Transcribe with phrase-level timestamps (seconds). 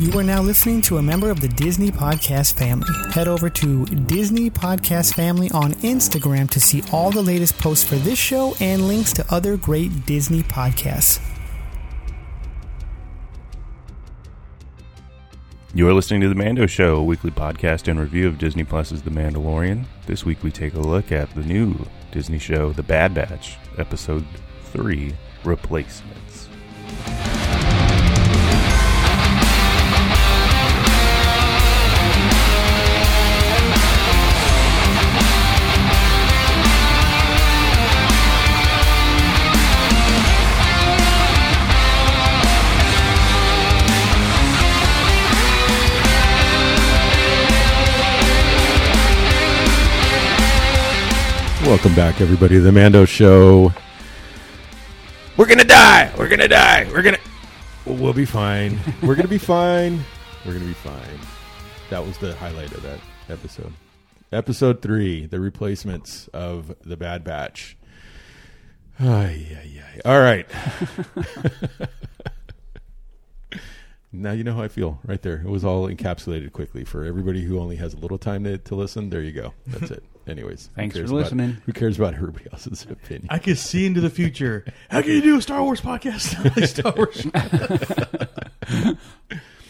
[0.00, 2.88] You are now listening to a member of the Disney Podcast family.
[3.12, 7.94] Head over to Disney Podcast Family on Instagram to see all the latest posts for
[7.94, 11.24] this show and links to other great Disney podcasts.
[15.74, 19.10] You're listening to The Mando Show, a weekly podcast and review of Disney Plus's The
[19.10, 19.84] Mandalorian.
[20.06, 24.26] This week we take a look at the new Disney show, The Bad Batch, Episode
[24.72, 25.14] 3
[25.44, 26.33] Replacements.
[51.74, 53.72] Welcome back, everybody, to the Mando Show.
[55.36, 56.08] We're gonna die!
[56.16, 56.88] We're gonna die!
[56.92, 57.18] We're gonna.
[57.84, 58.78] We'll be fine.
[59.02, 60.04] We're gonna be fine.
[60.46, 61.18] We're gonna be fine.
[61.90, 63.72] That was the highlight of that episode.
[64.30, 67.76] Episode three: the replacements of the Bad Batch.
[69.00, 70.00] Ay, ay, ay.
[70.04, 70.46] All right.
[74.12, 75.38] now you know how I feel right there.
[75.44, 78.76] It was all encapsulated quickly for everybody who only has a little time to, to
[78.76, 79.10] listen.
[79.10, 79.52] There you go.
[79.66, 80.04] That's it.
[80.26, 81.56] Anyways, Thanks for cares about- listening.
[81.66, 83.26] who cares about everybody else's opinion?
[83.30, 84.64] I can see into the future.
[84.88, 86.34] How can you do a Star Wars podcast?
[86.56, 87.26] Like Star Wars.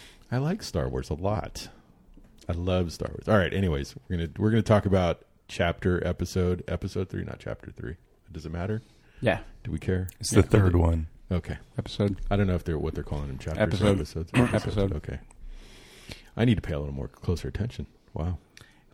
[0.31, 1.69] I like Star Wars a lot.
[2.49, 3.29] I love Star Wars.
[3.29, 3.53] All right.
[3.53, 7.97] Anyways, we're gonna we're gonna talk about chapter episode episode three, not chapter three.
[8.33, 8.83] Does it matter?
[9.21, 10.09] Yeah, Do we care?
[10.21, 11.07] It's the third one.
[11.33, 11.57] Okay.
[11.79, 12.21] episode.
[12.31, 13.81] I don't know if they're what they're calling them chapters.
[13.81, 14.27] or Episode.
[14.29, 14.31] episodes.
[14.55, 14.93] Episode.
[14.97, 15.19] Okay.
[16.37, 17.87] I need to pay a little more closer attention.
[18.13, 18.39] Wow.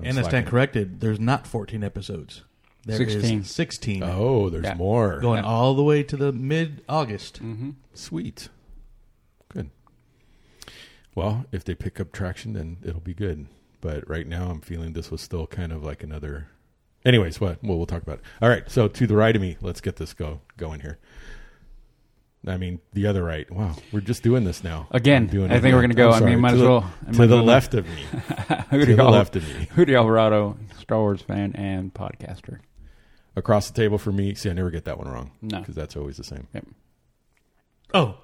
[0.01, 1.01] I'm and I stand corrected.
[1.01, 2.43] There's not 14 episodes.
[2.87, 3.45] There is 16.
[3.45, 4.03] 16.
[4.03, 4.75] Oh, there's Yeah.
[4.75, 5.21] more.
[5.21, 5.51] Going Yeah.
[5.51, 7.43] all the way to the mid August.
[7.43, 7.71] Mm-hmm.
[7.95, 8.49] Sweet.
[9.53, 9.71] Good.
[11.15, 13.47] Well, if they pick up traction, then it'll be good.
[13.81, 16.49] But right now, I'm feeling this was still kind of like another.
[17.05, 17.63] Anyways, what?
[17.63, 18.25] Well, we'll talk about it.
[18.43, 18.71] All right.
[18.71, 20.99] So to the right of me, let's get this go going here.
[22.47, 23.51] I mean, the other right.
[23.51, 24.89] Wow, we're just doing this now.
[24.91, 26.11] Again, I'm doing I it think we're gonna go.
[26.11, 26.91] I'm mean, might to as well.
[27.07, 28.03] I to the well- left of me.
[28.13, 29.67] Hootie to the left of me.
[29.75, 32.61] Hootie Alvarado, Star Wars fan and podcaster.
[33.37, 34.35] Across the table from me.
[34.35, 35.31] See, I never get that one wrong.
[35.43, 35.61] No.
[35.61, 36.47] because that's always the same.
[36.55, 36.67] Yep.
[37.93, 38.17] Oh,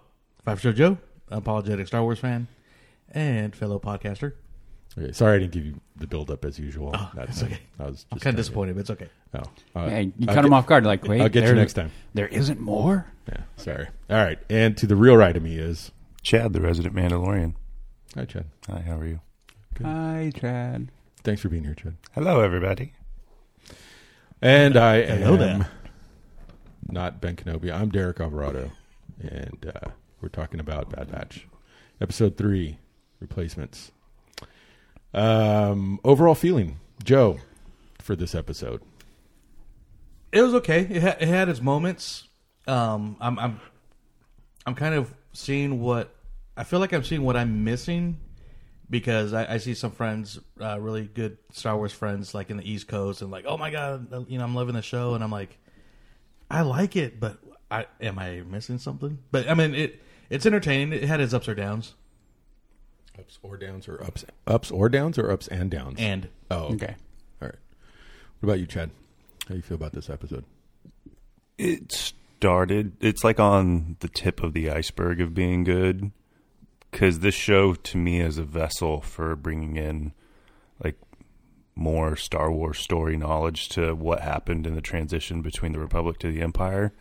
[0.44, 0.98] Five Star Joe,
[1.28, 2.48] apologetic Star Wars fan,
[3.10, 4.33] and fellow podcaster.
[4.99, 6.91] Okay, sorry I didn't give you the build up as usual.
[6.95, 7.59] Oh, That's it's okay.
[7.79, 9.09] I was just I'm kind of to- disappointed, but it's okay.
[9.34, 9.43] Oh,
[9.75, 10.84] uh, Hey, you I'll cut him off guard.
[10.87, 11.91] Like, wait, I'll get you there- next time.
[12.15, 13.07] There isn't more.
[13.29, 13.89] Yeah, sorry.
[14.09, 15.91] All right, and to the real right of me is
[16.23, 17.55] Chad, the resident Mandalorian.
[18.15, 18.47] hi, Chad.
[18.71, 19.21] Hi, how are you?
[19.75, 19.87] Good.
[19.87, 20.89] Hi, Chad.
[21.25, 21.97] Thanks for being here, Chad.
[22.15, 22.93] Hello, everybody.
[24.41, 25.69] And I Hello am there.
[26.89, 27.73] not Ben Kenobi.
[27.73, 28.71] I'm Derek Alvarado,
[29.21, 29.91] and uh,
[30.21, 31.47] we're talking about Bad Batch,
[32.01, 32.78] episode three,
[33.21, 33.93] replacements.
[35.15, 37.39] Um, overall feeling, Joe,
[38.00, 38.83] for this episode.
[40.33, 40.81] It was okay.
[40.81, 42.28] It had, it had its moments.
[42.67, 43.61] Um, I'm I'm
[44.66, 46.15] I'm kind of seeing what
[46.56, 48.19] I feel like I'm seeing what I'm missing
[48.89, 52.71] because I, I see some friends, uh, really good Star Wars friends, like in the
[52.71, 55.31] East Coast, and like, oh my god, you know, I'm loving the show, and I'm
[55.31, 55.59] like,
[56.50, 57.39] I like it, but
[57.71, 59.19] I am I missing something?
[59.31, 60.00] But I mean, it
[60.31, 60.93] it's entertaining.
[60.93, 61.95] It had its ups or downs,
[63.19, 65.99] Ups or downs, or ups, ups or downs, or ups and downs.
[65.99, 66.75] and oh, okay.
[66.75, 66.94] Okay.
[67.43, 67.54] All right.
[68.41, 68.91] What about you, Chad?
[69.44, 70.44] How do you feel about this episode?
[71.56, 72.93] It started.
[73.00, 76.10] It's like on the tip of the iceberg of being good,
[76.91, 80.12] because this show to me is a vessel for bringing in
[80.83, 80.97] like
[81.75, 86.31] more Star Wars story knowledge to what happened in the transition between the Republic to
[86.31, 86.93] the Empire,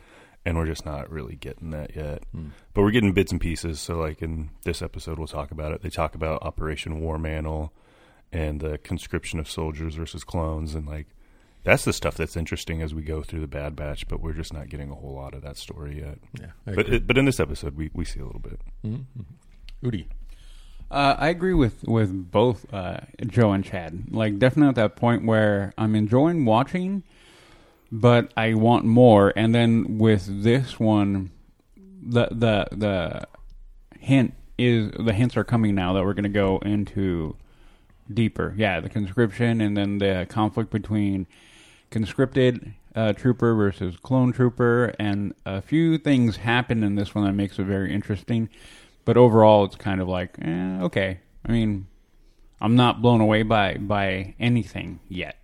[0.45, 2.23] and we're just not really getting that yet.
[2.73, 3.79] But we're getting bits and pieces.
[3.79, 5.81] So, like in this episode, we'll talk about it.
[5.81, 7.73] They talk about Operation War Mantle
[8.31, 11.07] and the conscription of soldiers versus clones, and like
[11.63, 14.07] that's the stuff that's interesting as we go through the Bad Batch.
[14.07, 16.19] But we're just not getting a whole lot of that story yet.
[16.39, 18.61] Yeah, But it, but in this episode, we, we see a little bit.
[19.83, 20.05] Udi.
[20.91, 24.05] Uh, I agree with with both uh, Joe and Chad.
[24.11, 27.03] Like, definitely at that point where I'm enjoying watching,
[27.91, 29.33] but I want more.
[29.35, 31.31] And then with this one,
[31.77, 33.27] the the the
[33.99, 37.35] hint is the hints are coming now that we're going to go into
[38.11, 38.53] deeper.
[38.57, 41.27] Yeah, the conscription, and then the conflict between
[41.89, 47.33] conscripted uh, trooper versus clone trooper, and a few things happen in this one that
[47.33, 48.49] makes it very interesting.
[49.03, 51.19] But overall, it's kind of like, eh, okay.
[51.45, 51.85] I mean,
[52.59, 55.37] I'm not blown away by by anything yet.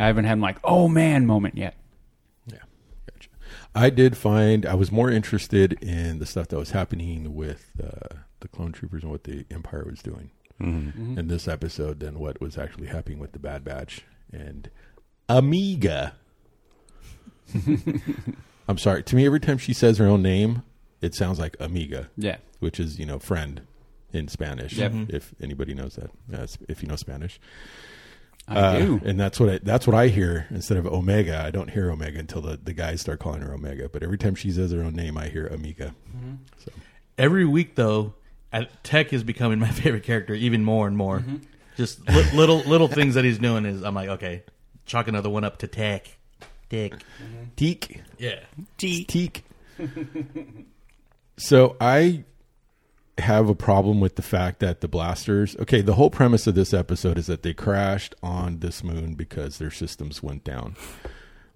[0.00, 1.74] I haven't had like, oh man, moment yet.
[2.46, 2.58] Yeah,
[3.10, 3.28] gotcha.
[3.74, 8.16] I did find I was more interested in the stuff that was happening with uh,
[8.40, 10.30] the clone troopers and what the Empire was doing.
[10.58, 14.02] hmm In this episode, than what was actually happening with the Bad Batch
[14.32, 14.70] and
[15.28, 16.14] Amiga.
[18.68, 19.02] I'm sorry.
[19.02, 20.62] To me, every time she says her own name,
[21.00, 22.36] it sounds like Amiga, Yeah.
[22.60, 23.62] which is you know friend
[24.12, 24.74] in Spanish.
[24.74, 24.92] Yep.
[25.08, 27.40] If anybody knows that, Yes, if you know Spanish.
[28.48, 29.00] I Uh, do.
[29.04, 31.40] and that's what I, that's what I hear instead of Omega.
[31.44, 33.88] I don't hear Omega until the, the guys start calling her Omega.
[33.88, 35.94] But every time she says her own name, I hear Amiga.
[36.64, 36.72] So
[37.18, 38.14] Every week, though,
[38.52, 41.22] uh, Tech is becoming my favorite character even more and more.
[41.76, 44.42] Just li- little little things that he's doing is I'm like, okay,
[44.86, 46.08] chalk another one up to Tech.
[46.68, 46.92] Tech.
[47.56, 48.40] Teak, Yeah.
[48.78, 49.44] teak.
[51.36, 52.24] so I
[53.20, 55.56] have a problem with the fact that the blasters.
[55.60, 59.58] Okay, the whole premise of this episode is that they crashed on this moon because
[59.58, 60.76] their systems went down.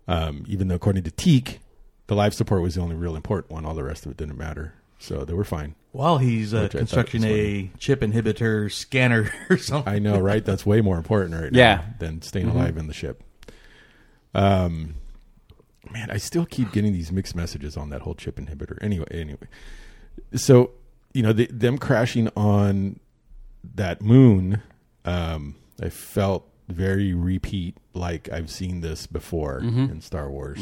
[0.07, 1.61] Um, even though, according to Teak,
[2.07, 3.65] the life support was the only real important one.
[3.65, 4.75] All the rest of it didn't matter.
[4.99, 5.75] So they were fine.
[5.93, 9.93] While he's uh, Which I thought constructing a chip inhibitor scanner or something.
[9.93, 10.45] I know, right?
[10.45, 11.75] That's way more important right Yeah.
[11.77, 13.23] now than staying alive in the ship.
[14.35, 14.95] Um,
[15.91, 18.79] man, I still keep getting these mixed messages on that whole chip inhibitor.
[18.83, 19.47] Anyway, anyway,
[20.35, 20.71] so
[21.15, 23.01] you know, the, them crashing on
[23.75, 24.61] that moon,
[25.05, 30.59] um, I felt very repeat like I've seen this before in Star Wars,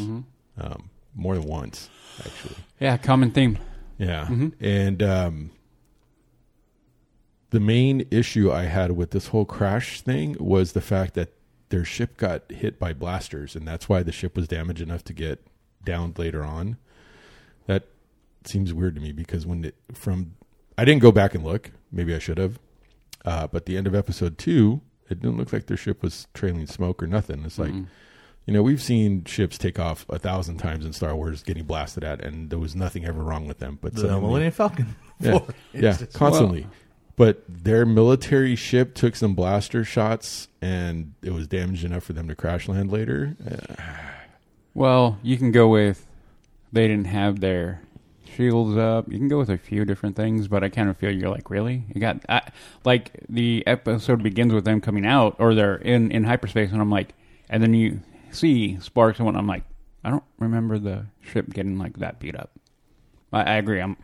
[0.59, 1.89] um, more than once
[2.21, 2.57] actually.
[2.79, 3.59] Yeah, common theme.
[3.99, 4.29] Yeah.
[4.61, 5.51] And um,
[7.51, 11.33] the main issue I had with this whole crash thing was the fact that
[11.69, 15.13] their ship got hit by blasters, and that's why the ship was damaged enough to
[15.13, 15.47] get
[15.85, 16.77] downed later on.
[17.67, 17.89] That
[18.45, 20.35] seems weird to me because when it, from
[20.79, 22.59] I didn't go back and look, maybe I should have.
[23.25, 26.67] Uh, but the end of episode two, it didn't look like their ship was trailing
[26.67, 27.45] smoke or nothing.
[27.45, 31.43] It's like, you know, we've seen ships take off a thousand times in Star Wars
[31.43, 33.79] getting blasted at, and there was nothing ever wrong with them.
[33.81, 34.97] But the suddenly- Millennium Falcon.
[35.21, 35.39] yeah,
[35.73, 36.17] yeah, instance.
[36.17, 36.67] constantly.
[37.15, 42.27] but their military ship took some blaster shots, and it was damaged enough for them
[42.29, 43.37] to crash land later.
[44.75, 46.07] Well, you can go with
[46.73, 47.83] they didn't have their
[48.35, 49.11] shields up.
[49.11, 51.51] You can go with a few different things, but I kind of feel you're like,
[51.51, 51.85] really?
[51.95, 52.43] You got I,
[52.85, 56.91] like the episode begins with them coming out, or they're in in hyperspace, and I'm
[56.91, 57.15] like,
[57.49, 58.01] and then you
[58.31, 59.65] see sparks and what I'm like,
[60.05, 62.51] I don't remember the ship getting like that beat up.
[63.33, 63.81] I, I agree.
[63.81, 63.97] I'm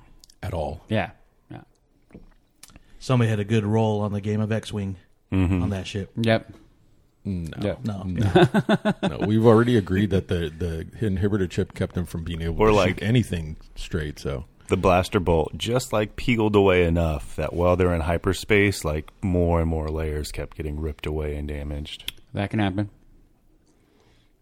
[0.42, 0.84] at all.
[0.88, 1.10] yeah,
[1.50, 1.62] yeah,
[2.98, 4.96] Somebody had a good roll on the game of X-wing
[5.32, 5.62] Mm-hmm.
[5.62, 6.10] on that ship.
[6.16, 6.50] yep,
[7.28, 7.84] No, Yep.
[7.84, 8.02] No.
[8.04, 9.18] no.
[9.26, 12.74] We've already agreed that the the inhibitor chip kept them from being able Or to
[12.74, 14.18] like- shoot anything straight.
[14.18, 19.10] So The blaster bolt just like peeled away enough that while they're in hyperspace, like
[19.22, 22.12] more and more layers kept getting ripped away and damaged.
[22.34, 22.90] that can happen.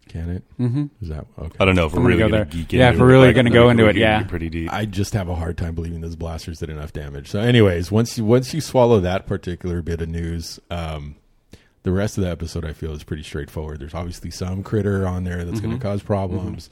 [0.09, 0.43] can it?
[0.61, 0.85] Mm-hmm.
[1.03, 1.57] Is that okay?
[1.59, 3.01] I don't know if I'm we're gonna really go going to geek Yeah, into if
[3.01, 4.23] we're really gonna go into it, yeah.
[4.23, 4.73] pretty deep.
[4.73, 7.29] I just have a hard time believing those blasters did enough damage.
[7.29, 11.17] So, anyways, once you once you swallow that particular bit of news, um,
[11.87, 13.79] the rest of the episode I feel is pretty straightforward.
[13.81, 15.67] There's obviously some critter on there that's Mm-hmm.
[15.69, 16.69] going to cause problems.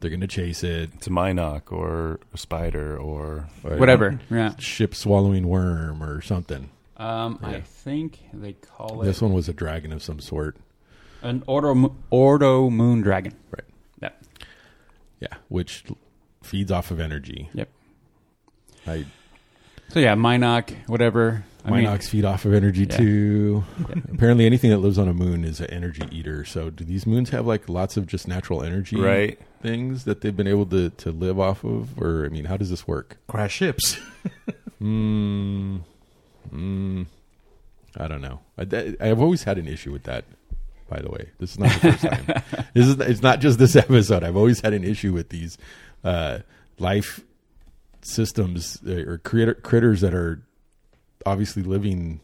[0.00, 0.90] They're going to chase it.
[0.94, 4.20] it's a Mynock or a spider or or Whatever.
[4.30, 4.54] Yeah.
[4.58, 6.70] ship swallowing worm or something.
[6.98, 10.56] Um, I think they call it This one was a dragon of some sort.
[11.22, 13.34] an Ordo Mo- Ordo Moon Dragon.
[13.50, 13.64] Right.
[14.02, 14.24] Yep.
[15.20, 15.84] Yeah, which
[16.42, 17.48] feeds off of energy.
[17.54, 17.68] Yep.
[18.86, 19.04] I
[19.88, 21.44] So yeah, Mynock, whatever.
[21.68, 22.96] I mean, Mynocks feed off of energy Yeah.
[22.96, 23.64] too.
[24.12, 26.44] Apparently, anything that lives on a moon is an energy eater.
[26.44, 29.38] So, do these moons have like lots of just natural energy right.
[29.62, 32.70] things that they've been able to to live off of, or I mean, how does
[32.70, 33.18] this work?
[33.28, 33.98] Crash ships.
[34.78, 35.78] Hmm.
[36.50, 37.02] Hmm.
[37.96, 38.38] I don't know.
[38.56, 40.24] I, I've always had an issue with that.
[40.88, 42.42] By the way, this is not the first time.
[42.74, 44.22] This is it's not just this episode.
[44.22, 45.58] I've always had an issue with these
[46.04, 46.38] uh,
[46.78, 47.20] life
[48.02, 50.40] systems uh, or critter, critters that are
[51.28, 52.20] obviously living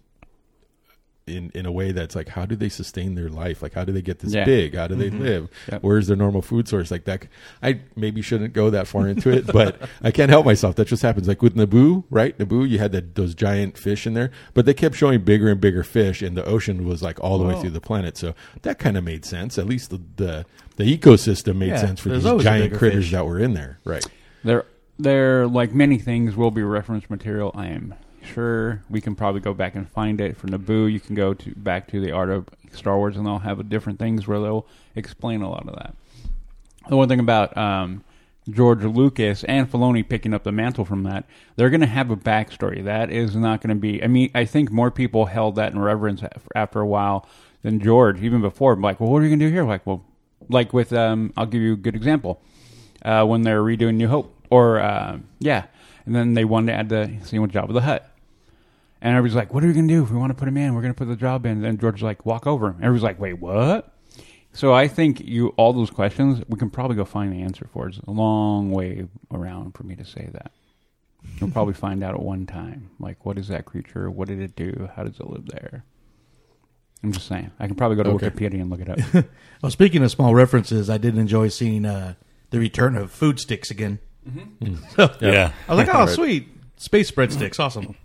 [1.27, 3.63] in in a way that's like how do they sustain their life?
[3.63, 4.45] Like how do they get this Yeah.
[4.45, 4.75] big?
[4.75, 5.23] How do they mm-hmm.
[5.23, 5.49] live?
[5.73, 5.83] Yep.
[5.83, 6.91] where's their normal food source?
[6.91, 7.27] Like that
[7.63, 10.75] i maybe shouldn't go that far into it but i can't help myself.
[10.77, 11.27] That just happens.
[11.27, 12.37] Like with naboo right?
[12.37, 15.59] Naboo you had that those giant fish in there but they kept showing bigger and
[15.63, 17.61] bigger fish and the ocean was like all the way Oh.
[17.63, 18.19] through the planet.
[18.19, 19.57] So that kind of made sense.
[19.57, 20.47] At least the the,
[20.77, 23.13] the ecosystem made Yeah, sense for these giant critters fish.
[23.13, 23.79] that were in there.
[23.85, 24.05] Right.
[24.45, 24.67] They're
[24.99, 27.51] they're like many things will be reference material.
[27.55, 27.95] I am
[28.25, 30.91] sure we can probably go back and find it for Naboo.
[30.91, 33.99] You can go to back to the art of Star Wars, and they'll have different
[33.99, 35.95] things where they'll explain a lot of that.
[36.89, 38.05] The one thing about um,
[38.49, 41.25] George Lucas and Filoni picking up the mantle from that,
[41.57, 42.85] they're going to have a backstory.
[42.85, 44.03] That is not going to be.
[44.03, 46.23] I mean, I think more people held that in reverence
[46.55, 47.27] after a while
[47.63, 48.77] than George, even before.
[48.77, 49.65] Like, well, what are you going to do here?
[49.65, 50.05] Like, well,
[50.49, 52.43] like with um, I'll give you a good example.
[53.03, 55.65] Uh, when they're redoing New Hope, or uh, yeah,
[56.07, 58.11] and then they wanted to add the scene with Jabba the Hutt.
[59.05, 60.75] And everybody's like, "What are we gonna do if we want to put him in?
[60.75, 63.21] We're gonna put the job in." And then George's like, "Walk over him." Everybody's like,
[63.21, 63.93] "Wait, what?"
[64.53, 67.87] So I think you all those questions we can probably go find the answer for.
[67.89, 70.51] It's a long way around for me to say that.
[71.41, 72.91] We'll probably find out at one time.
[72.99, 74.11] Like, what is that creature?
[74.11, 74.89] What did it do?
[74.97, 75.85] How does it live there?
[77.03, 77.51] I'm just saying.
[77.61, 78.31] I can probably go to Okay.
[78.31, 79.25] Wikipedia and look it up.
[79.63, 82.15] Well, speaking of small references, I did enjoy seeing uh,
[82.51, 83.99] the return of food sticks again.
[84.97, 85.53] So, Yeah.
[85.69, 86.49] I was like, oh, sweet.
[86.77, 87.59] Space breadsticks.
[87.61, 87.97] Awesome.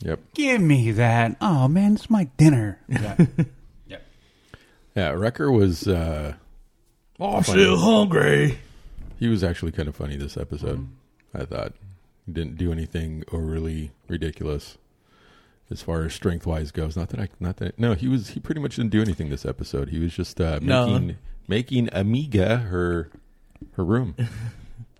[0.00, 0.20] Yep.
[0.34, 1.36] Give me that.
[1.40, 2.80] Oh man, it's my dinner.
[3.86, 3.96] Yeah.
[4.94, 6.34] Yeah, Wrecker was uh
[7.20, 8.58] Oh, I'm still hungry.
[9.18, 10.88] he was actually kind of funny this episode.
[11.34, 11.72] I thought
[12.26, 14.76] he didn't do anything overly ridiculous
[15.70, 16.96] as far as strength wise goes.
[16.96, 19.46] Not that I not that no, he was he pretty much didn't do anything this
[19.46, 19.88] episode.
[19.90, 20.86] He was just uh No.
[20.98, 23.10] making making Amiga her
[23.72, 24.14] her room.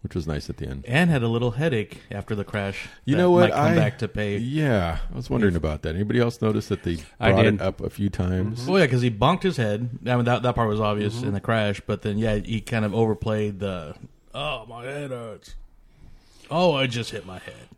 [0.03, 0.85] which was nice at the end.
[0.87, 2.89] And had a little headache after the crash.
[3.05, 3.51] You know what?
[3.51, 4.39] Might come I back to pay.
[4.39, 5.95] Yeah, I was wondering about that.
[5.95, 7.55] Anybody else notice that they I brought did.
[7.55, 8.67] it up a few times?
[8.69, 9.89] Oh yeah, because he bonked his head.
[10.07, 11.27] I mean, that that part was obvious Mm-hmm.
[11.29, 13.95] in the crash, but then yeah, he kind of overplayed the.
[14.35, 15.55] Oh, my head hurts.
[16.51, 17.69] Oh, I just hit my head.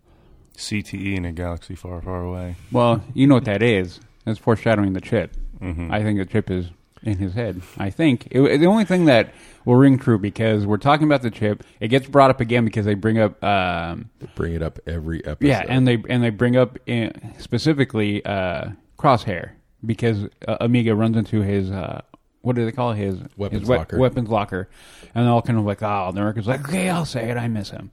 [0.57, 2.57] CTE E in a galaxy far, far away.
[2.71, 3.99] well, you know what that is.
[4.27, 5.35] That's foreshadowing the chip.
[5.59, 6.67] hmm I think the chip is
[7.03, 7.63] in his head.
[7.79, 9.33] I think it, the only thing that
[9.65, 11.65] will ring true because we're talking about the chip.
[11.81, 13.43] It gets brought up again because they bring up.
[13.43, 15.49] Um, Bring it up every episode.
[15.49, 19.53] Yeah, and they and they bring up in, specifically uh, Crosshair
[19.85, 22.03] because uh, Amiga runs into his uh,
[22.43, 22.97] what do they call it?
[22.97, 23.99] his Weapons his we- locker.
[23.99, 24.69] Weapons locker,
[25.15, 27.49] and they're all kind of like, oh, the American's like, okay, I'll say it, I
[27.49, 27.93] miss him.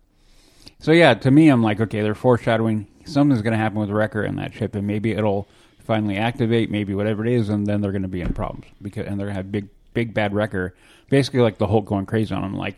[0.80, 4.22] So yeah, to me, I'm like, okay, they're foreshadowing something's going to happen with Wrecker
[4.24, 5.48] and that chip, and maybe it'll
[5.88, 9.08] finally activate, maybe whatever it is, and then they're going to be in problems because
[9.08, 10.76] and they're going to have big, big bad Wrecker,
[11.10, 12.76] basically like the Hulk going crazy on him, like.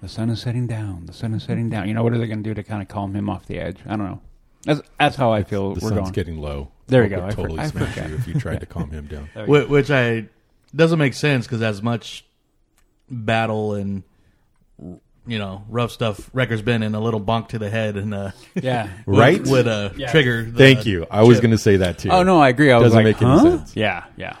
[0.00, 1.06] The sun is setting down.
[1.06, 1.86] The sun is setting down.
[1.86, 3.60] You know what are they going to do to kind of calm him off the
[3.60, 3.76] edge?
[3.86, 4.20] I don't know.
[4.64, 5.74] That's that's how I feel.
[5.74, 6.12] the we're sun's going.
[6.12, 6.72] getting low.
[6.88, 7.22] There you go.
[7.22, 8.10] would I totally I smash forgot.
[8.10, 9.28] you if you tried to calm him down.
[9.46, 10.26] Which, which I
[10.74, 12.24] doesn't make sense because as much
[13.08, 14.02] battle and
[15.26, 18.30] you know rough stuff Wrecker's been in, a little bonk to the head and uh,
[18.54, 18.88] Yeah.
[19.06, 19.46] would- Right?
[19.46, 20.10] would uh, Yeah.
[20.10, 20.44] trigger.
[20.44, 21.06] The Thank you.
[21.10, 22.10] I was going to say that too.
[22.10, 22.72] Oh no, I agree.
[22.72, 23.76] I Doesn't like, make any sense.
[23.76, 24.36] Yeah, yeah.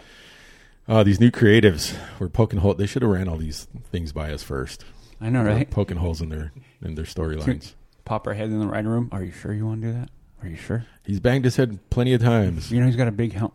[0.88, 2.76] Oh, these new creatives were poking holes.
[2.76, 4.84] They should have ran all these things by us first.
[5.20, 5.70] I know, They're right?
[5.70, 7.74] Poking holes in their in their storylines.
[8.04, 9.08] Pop our head in the writing room.
[9.12, 10.10] Are you sure you want to do that?
[10.42, 10.84] Are you sure?
[11.06, 12.72] He's banged his head plenty of times.
[12.72, 13.52] You know he's got a big helm.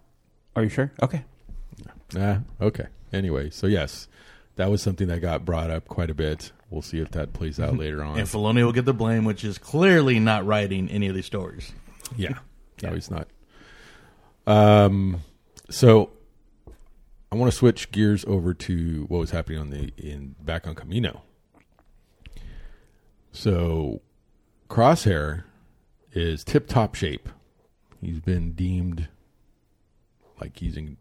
[0.55, 0.93] Are you sure?
[1.03, 1.25] Okay.
[2.17, 2.85] Ah, okay.
[3.11, 4.07] Anyway, so yes,
[4.55, 6.53] that was something that got brought up quite a bit.
[6.69, 8.19] We'll see if that plays out later on.
[8.19, 11.71] And Filoni will get the blame, which is clearly not writing any of these stories.
[12.15, 12.29] Yeah.
[12.83, 12.93] No, Yeah.
[12.95, 13.27] he's not.
[14.45, 15.21] Um,
[15.69, 16.11] so
[17.31, 20.75] I want to switch gears over to what was happening on the in back on
[20.75, 21.21] Kamino.
[23.31, 24.01] So
[24.69, 25.43] Crosshair
[26.11, 27.29] is tip top shape.
[28.01, 29.07] He's been deemed
[30.39, 30.97] like he's in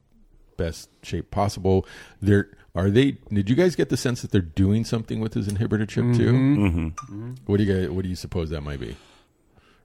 [0.57, 1.87] best shape possible.
[2.21, 5.49] There are they did you guys get the sense that they're doing something with his
[5.49, 6.33] inhibitor chip too?
[6.33, 8.97] hmm What do you guys what do you suppose that might be?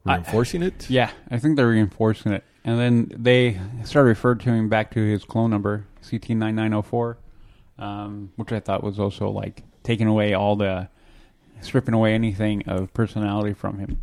[0.06, 0.90] I- Reinforcing it?
[0.90, 5.00] Yeah, I think they're reinforcing it, and then they started referring to him back to
[5.00, 7.18] his clone number CT nine nine zero four,
[7.78, 10.88] um, which I thought was also like taking away all the
[11.62, 14.02] stripping away anything of personality from him.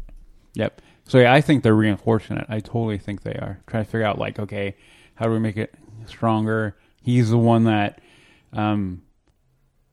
[0.54, 0.80] Yep.
[1.04, 2.46] So yeah, I think they're reinforcing it.
[2.48, 4.76] I totally think they are trying to figure out like, okay,
[5.16, 5.74] how do we make it
[6.08, 6.76] stronger?
[7.02, 8.00] He's the one that
[8.52, 9.02] um,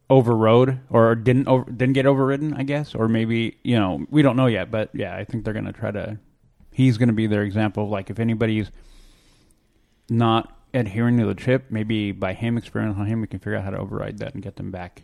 [0.09, 4.35] overrode or didn't over, didn't get overridden, I guess, or maybe you know we don't
[4.35, 4.71] know yet.
[4.71, 6.19] But yeah, I think they're going to try to.
[6.71, 8.69] He's going to be their example of like if anybody's
[10.09, 13.63] not adhering to the chip, maybe by him experimenting on him, we can figure out
[13.63, 15.03] how to override that and get them back.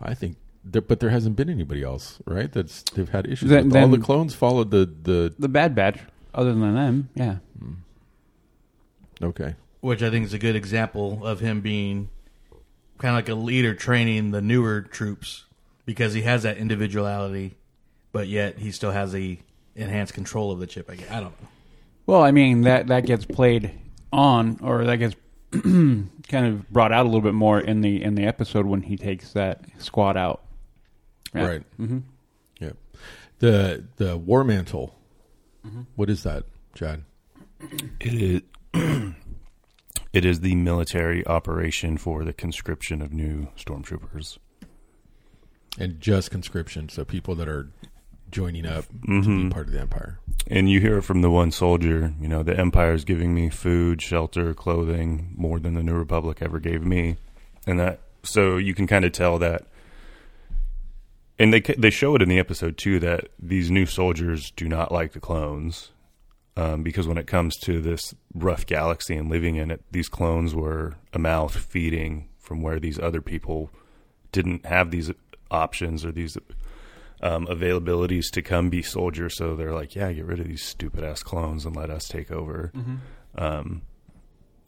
[0.00, 2.52] I think, there, but there hasn't been anybody else, right?
[2.52, 3.50] That's they've had issues.
[3.50, 3.76] Then- with.
[3.76, 5.34] All the clones followed the the.
[5.38, 5.98] The Bad Batch,
[6.34, 7.36] other than them, yeah.
[9.22, 9.54] Okay,
[9.86, 12.08] which I think is a good example of him being
[12.98, 15.44] kind of like a leader training the newer troops
[15.84, 17.56] because he has that individuality,
[18.10, 19.38] but yet he still has the
[19.76, 20.90] enhanced control of the chip.
[20.90, 21.08] I, guess.
[21.08, 21.48] I don't know.
[22.04, 23.70] Well, I mean that that gets played
[24.12, 25.14] on, or that gets
[25.52, 28.96] kind of brought out a little bit more in the in the episode when he
[28.96, 30.42] takes that squad out.
[31.32, 31.46] Yeah.
[31.46, 31.62] right.
[31.78, 31.98] Mm-hmm.
[32.58, 32.72] Yeah,
[33.38, 34.96] the the war mantle.
[35.64, 35.82] Mm-hmm.
[35.94, 37.04] What is that, Chad?
[38.00, 38.42] It
[38.74, 39.12] is.
[40.16, 44.38] it is the military operation for the conscription of new stormtroopers.
[45.78, 47.68] And just conscription, so people that are
[48.30, 49.48] joining up to Mhm.
[49.48, 50.18] be part of the empire.
[50.46, 53.50] And you hear it from the one soldier, you know, the Empire is giving me
[53.50, 57.18] food, shelter, clothing more than the New Republic ever gave me.
[57.66, 59.66] And that, so you can kind of tell that.
[61.38, 64.90] And they they show it in the episode too that these new soldiers do not
[64.90, 65.90] like the clones.
[66.58, 70.54] Um, because when it comes to this rough galaxy and living in it, these clones
[70.54, 73.70] were a mouth feeding from where these other people
[74.32, 75.10] didn't have these
[75.50, 76.38] options or these
[77.20, 79.36] um, availabilities to come be soldiers.
[79.36, 82.30] So they're like, yeah, get rid of these stupid ass clones and let us take
[82.30, 82.72] over.
[83.36, 83.82] Um,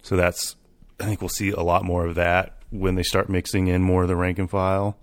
[0.03, 0.57] so that's,
[1.01, 4.03] I think we'll see a lot more of that when they start mixing in more
[4.03, 4.99] of the rank and file.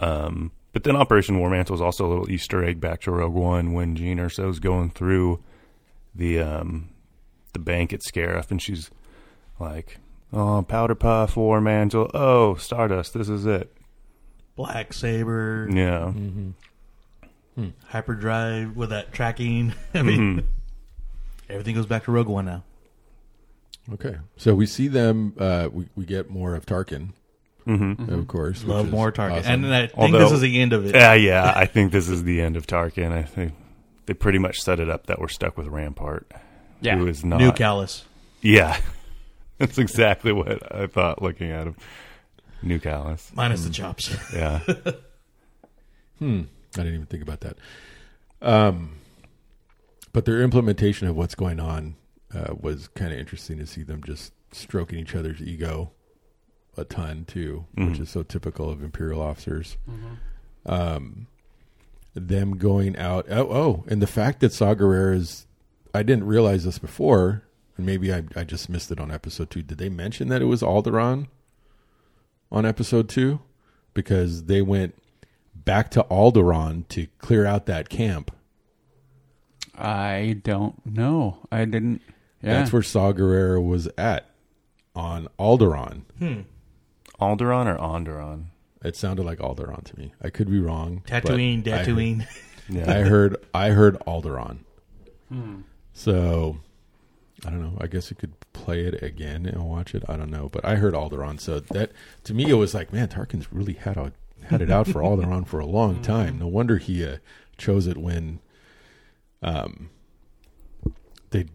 [0.00, 3.34] Um, but then Operation War Mantle is also a little Easter egg back to Rogue
[3.34, 5.42] One when Jyn Erso's going through
[6.14, 6.90] the um,
[7.52, 8.90] the bank at Scarif and she's
[9.58, 9.98] like,
[10.32, 13.72] "Oh, Powder Puff, War Mantle, oh, Stardust, this is it."
[14.56, 16.12] Black Saber, Yeah,
[17.88, 19.74] hyperdrive with that tracking.
[19.94, 20.46] I mean,
[21.48, 22.64] everything goes back to Rogue One now.
[23.92, 25.34] Okay, so we see them.
[25.38, 27.12] Uh, we we get more of Tarkin,
[27.66, 28.12] mm-hmm.
[28.12, 28.62] of course.
[28.64, 29.64] Love more Tarkin, awesome.
[29.64, 30.94] and I think Although- this is the end of it.
[30.94, 31.52] yeah, yeah.
[31.56, 33.12] I think this is the end of Tarkin.
[33.12, 33.54] I think
[34.10, 36.28] they pretty much set it up that we're stuck with Rampart,
[36.80, 36.96] Yeah.
[36.96, 38.02] who is not New Kallus.
[38.42, 38.76] Yeah,
[39.58, 41.76] that's exactly what I thought looking at him.
[42.60, 43.32] New Kallus.
[43.36, 44.12] Minus the chops.
[44.34, 44.58] Yeah.
[46.18, 46.42] Hmm.
[46.74, 47.56] I didn't even think about that.
[48.42, 48.96] Um,
[50.12, 51.94] but their implementation of what's going on
[52.34, 55.92] uh, was kind of interesting to see them just stroking each other's ego
[56.76, 58.00] a ton too, which Mhm.
[58.00, 59.76] is so typical of imperial officers.
[60.66, 61.28] Um,
[62.14, 63.26] them going out.
[63.30, 65.46] Oh, oh, and the fact that Saw Gerrera is,
[65.94, 67.44] I didn't realize this before,
[67.76, 69.62] and maybe I, I just missed it on episode two.
[69.62, 71.28] Did they mention that it was Alderaan
[72.50, 73.40] on episode two?
[73.94, 74.94] Because they went
[75.54, 78.30] back to Alderaan to clear out that camp.
[79.76, 81.38] I don't know.
[81.50, 82.02] I didn't.
[82.42, 82.54] Yeah.
[82.54, 84.30] That's where Saw Gerrera was at
[84.94, 86.02] on Alderaan.
[86.18, 86.40] Hmm.
[87.20, 88.46] Alderaan or Onderon?
[88.82, 90.12] It sounded like Alderaan to me.
[90.22, 91.02] I could be wrong.
[91.08, 92.26] but Tatooine, I heard- Tatooine.
[92.72, 92.88] Yeah.
[92.88, 94.58] I heard I heard Alderaan.
[95.92, 96.58] So
[97.44, 97.76] I don't know.
[97.80, 100.04] I guess you could play it again and watch it.
[100.08, 101.40] I don't know, but I heard Alderaan.
[101.40, 101.90] So that
[102.24, 104.12] to me it was like, man, Tarkin's really had a
[104.44, 106.38] had it out for Alderaan for a long time.
[106.38, 107.16] No wonder he uh,
[107.58, 108.38] chose it when
[109.42, 109.90] um
[111.30, 111.46] they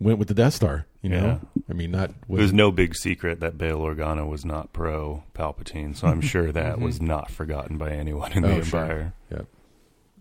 [0.00, 0.86] went with the Death Star.
[1.06, 1.40] You know,
[1.70, 5.96] I mean, not It was no big secret that Bail Organa was not pro Palpatine,
[5.96, 8.60] so I'm sure that was not forgotten by anyone in the Mm-hmm.
[8.60, 8.80] Oh, sure.
[8.80, 9.12] Empire.
[9.30, 9.46] Yep.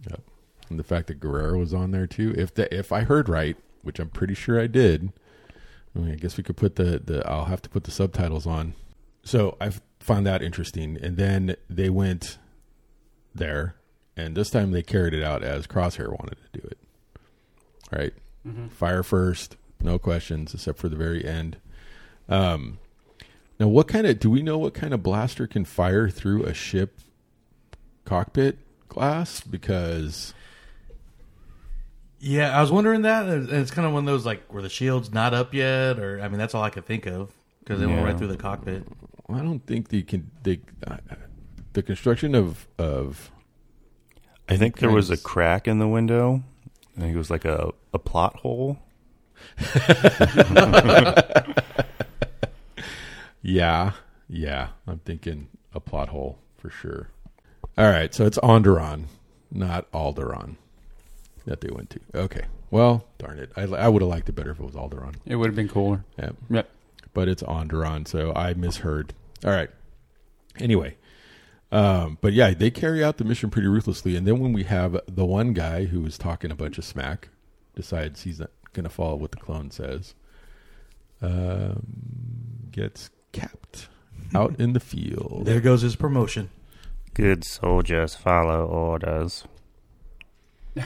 [0.10, 0.22] Yep.
[0.70, 2.34] And the fact that Guerrero was on there too.
[2.38, 5.12] If the if I heard right, which I'm pretty sure I did,
[5.96, 8.46] I, mean, I guess we could put the, the I'll have to put the subtitles
[8.46, 8.74] on.
[9.24, 10.98] So I found that interesting.
[11.02, 12.38] And then they went
[13.34, 13.76] there,
[14.16, 16.78] and this time they carried it out as Crosshair wanted to do it.
[17.94, 18.14] All right.
[18.70, 21.58] Fire first, no questions, except for the very end.
[22.30, 22.80] Um,
[23.60, 24.58] now, what kind of do we know?
[24.58, 27.00] What kind of blaster can fire through a ship
[28.04, 28.58] cockpit
[28.90, 29.42] glass?
[29.42, 30.34] Because
[32.20, 34.70] Yeah, I was wondering that, and it's kind of one of those like, were the
[34.70, 37.86] shields not up yet, or I mean, that's all I could think of because they
[37.86, 38.06] went Yeah.
[38.06, 38.84] right through the cockpit.
[39.30, 40.30] I don't think they can.
[40.44, 40.98] They uh,
[41.74, 43.32] the construction of of
[44.48, 46.44] I think there was a crack in the window.
[46.96, 48.78] I think it was like a, a plot hole.
[53.42, 53.94] yeah
[54.28, 54.70] yeah.
[54.88, 57.10] I'm thinking a plot hole for sure.
[57.78, 59.06] All right, so it's Onderon,
[59.52, 60.56] not Alderaan
[61.46, 62.00] that they went to.
[62.16, 65.16] Okay, well, darn it, I, I would have liked it better if it was Alderaan.
[65.26, 66.04] it would have been cooler.
[66.18, 66.32] Yeah.
[66.50, 66.70] Yep.
[67.14, 69.14] but it's Onderon, so I misheard.
[69.44, 69.70] All right.
[70.58, 70.96] Anyway,
[71.72, 75.00] um, but yeah, they carry out the mission pretty ruthlessly, and then when we have
[75.08, 77.28] the one guy who was talking a bunch of smack,
[77.76, 80.14] decides he's not going to follow what the clone says,
[81.22, 81.86] um,
[82.72, 83.88] gets capped
[84.36, 85.44] out in the field.
[85.46, 86.50] There goes his promotion.
[87.14, 89.44] Good soldiers follow orders.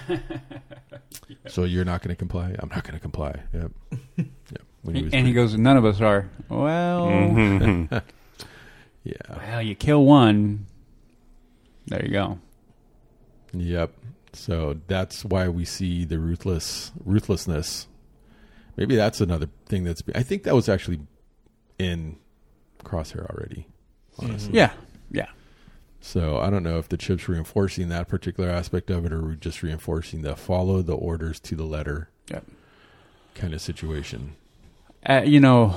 [1.47, 2.55] So you're not going to comply?
[2.59, 3.35] I'm not going to comply.
[3.53, 3.71] Yep.
[4.17, 4.27] yep.
[4.83, 6.29] When and was he goes, none of us are.
[6.47, 8.01] Well, Mhm.
[9.03, 9.13] yeah.
[9.29, 10.65] well, you kill one.
[11.87, 12.39] There you go.
[13.53, 13.91] Yep.
[14.39, 17.87] So that's why we see the ruthless ruthlessness.
[18.77, 20.01] Maybe that's another thing that's.
[20.15, 21.01] I think that was actually
[21.77, 22.15] in
[22.83, 23.67] Crosshair already.
[24.17, 24.53] Honestly.
[24.53, 24.71] Yeah.
[25.11, 25.27] Yeah.
[25.99, 29.35] So I don't know if the chip's reinforcing that particular aspect of it, or we're
[29.35, 32.45] just reinforcing the follow the orders to the letter Yep.
[33.35, 34.35] kind of situation.
[35.05, 35.75] Uh, you know,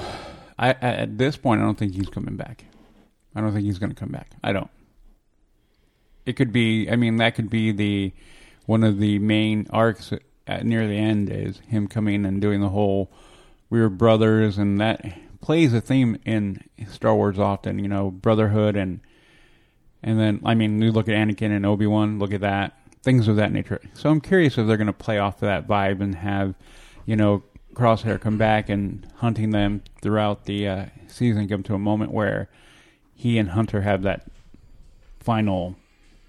[0.59, 2.65] I at this point, I don't think he's coming back.
[3.35, 4.31] I don't think he's going to come back.
[4.45, 4.71] I don't.
[6.25, 6.89] It could be.
[6.89, 8.13] I mean, that could be the
[8.67, 10.13] one of the main arcs
[10.47, 13.11] at near the end is him coming and doing the whole
[13.71, 17.79] we were brothers, and that plays a theme in Star Wars often.
[17.79, 19.01] You know, brotherhood and
[20.03, 22.19] and then I mean, you look at Anakin and Obi Wan.
[22.19, 23.81] Look at that things of that nature.
[23.95, 26.55] So I'm curious if they're going to play off of that vibe and have
[27.07, 27.43] you know,
[27.75, 32.49] Crosshair come back and hunting them throughout the uh, season come to a moment where
[33.15, 34.27] he and Hunter have that
[35.21, 35.77] final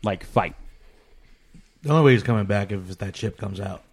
[0.03, 0.55] like fight.
[1.83, 3.83] The only way he's coming back if that ship comes out.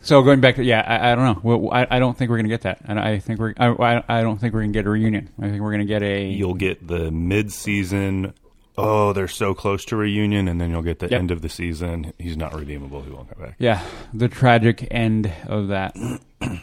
[0.00, 1.40] So going back to yeah, I, I don't know.
[1.42, 4.04] Well, I, I don't think we're gonna get that, and I think we're I, I-
[4.18, 5.28] I don't think we're gonna get a reunion.
[5.40, 8.32] I think we're gonna get a You'll get the mid-season.
[8.76, 11.18] Oh, they're so close to reunion, and then you'll get the Yep.
[11.18, 12.12] end of the season.
[12.18, 13.02] He's not redeemable.
[13.02, 13.54] He won't come back.
[13.58, 15.94] yeah the tragic end of that.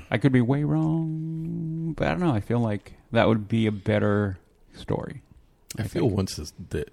[0.09, 2.33] I could be way wrong, but I don't know.
[2.33, 4.37] I feel like that would be a better
[4.75, 5.21] story.
[5.79, 6.89] I feel once this, that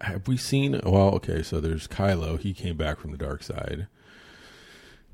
[0.00, 0.80] have we seen?
[0.84, 2.38] Well, okay, so there's Kylo.
[2.38, 3.86] He came back from the dark side,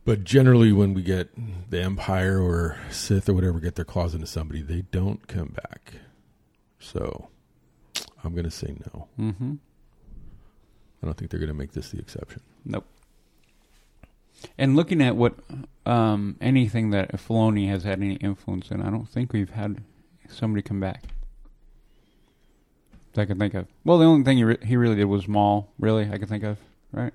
[0.05, 1.31] but generally, when we get
[1.71, 5.95] the Empire or Sith or whatever get their claws into somebody, they don't come back.
[6.79, 7.29] So,
[8.25, 9.09] I'm gonna say no.
[9.19, 9.55] Mm-hmm.
[11.03, 12.43] I don't think they're gonna make this the exception.
[12.65, 12.87] Nope.
[14.59, 15.35] And looking at what
[15.87, 19.83] um, anything that Filoni has had any influence in, I don't think we've had
[20.29, 21.05] somebody come back
[23.15, 23.67] that I can think of.
[23.85, 25.71] Well, the only thing he, re- he really did was Maul.
[25.79, 26.59] Really, I can think of.
[26.93, 27.13] Right?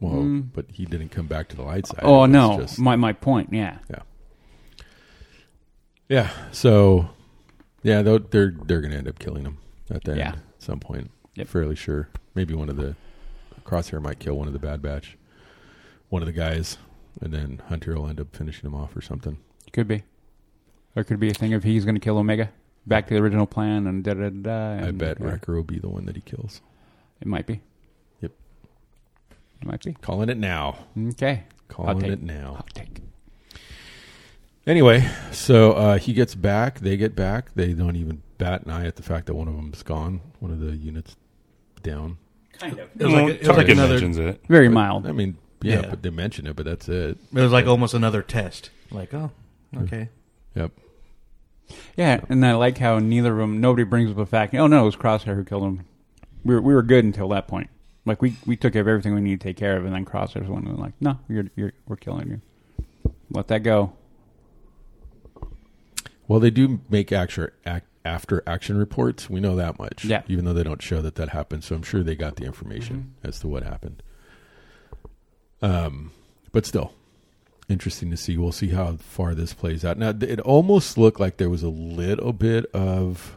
[0.00, 0.48] Well, Mm.
[0.54, 2.00] but he didn't come back to the light side.
[2.02, 3.52] oh no, just- my my point.
[3.52, 3.78] Yeah.
[6.08, 6.30] yeah.
[6.52, 7.10] So,
[7.82, 9.58] yeah, they're they're, they're gonna end up killing him
[9.90, 10.26] at the Yeah.
[10.28, 11.10] end at some point.
[11.34, 11.48] Yep.
[11.48, 12.08] Fairly sure.
[12.34, 12.96] Maybe one of the
[13.64, 15.16] Crosshair might kill one of the Bad Batch,
[16.08, 16.78] one of the guys,
[17.20, 19.38] and then Hunter will end up finishing him off or something.
[19.72, 20.04] Could be.
[20.96, 22.50] Or could be a thing of he's going to kill Omega.
[22.88, 24.50] Back to the original plan and da da da.
[24.50, 26.62] I and, bet yeah, Wrecker will be the one that he kills.
[27.20, 27.60] It might be.
[28.22, 28.32] Yep.
[29.60, 29.92] It might be.
[30.00, 30.78] Calling it now.
[31.10, 31.44] Okay.
[31.68, 32.12] Calling take.
[32.12, 32.54] it now.
[32.54, 33.00] Hot take.
[34.66, 36.80] Anyway, so uh, he gets back.
[36.80, 37.54] They get back.
[37.54, 40.20] They don't even bat an eye at the fact that one of them's gone.
[40.40, 41.16] One of the units
[41.82, 42.18] down.
[42.52, 42.88] Kind of.
[42.98, 43.94] It was like, it was like another.
[43.94, 44.42] mentions it.
[44.48, 45.06] Very But, mild.
[45.06, 45.90] I mean, yeah, Yeah.
[45.90, 47.18] but they mention it, but that's it.
[47.32, 48.70] It was like almost another test.
[48.90, 49.30] Like, oh,
[49.76, 50.08] okay.
[50.54, 50.72] Yep.
[51.96, 54.82] Yeah, and I like how neither of them, nobody brings up the fact, oh no,
[54.82, 55.84] it was Crosshair who killed him.
[56.44, 57.70] We were, we were good until that point.
[58.04, 60.04] Like we, we took care of everything we needed to take care of, and then
[60.04, 63.12] Crosshair's one was like, no, you're, you're, we're killing you.
[63.30, 63.92] Let that go.
[66.26, 69.28] Well, they do make actual act, after action reports.
[69.28, 70.04] We know that much.
[70.04, 70.22] Yeah.
[70.28, 73.14] Even though they don't show that that happened, so I'm sure they got the information
[73.22, 74.02] as to what happened.
[75.60, 76.12] Um,
[76.52, 76.92] but still,
[77.68, 78.36] interesting to see.
[78.36, 79.98] We'll see how far this plays out.
[79.98, 83.36] Now, it almost looked like there was a little bit of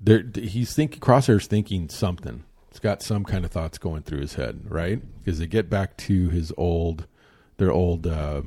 [0.00, 0.24] there.
[0.34, 2.44] He's thinking Crosshair's thinking something.
[2.70, 5.02] It's got some kind of thoughts going through his head, right?
[5.18, 7.06] Because they get back to his old,
[7.58, 8.06] their old.
[8.06, 8.42] Uh,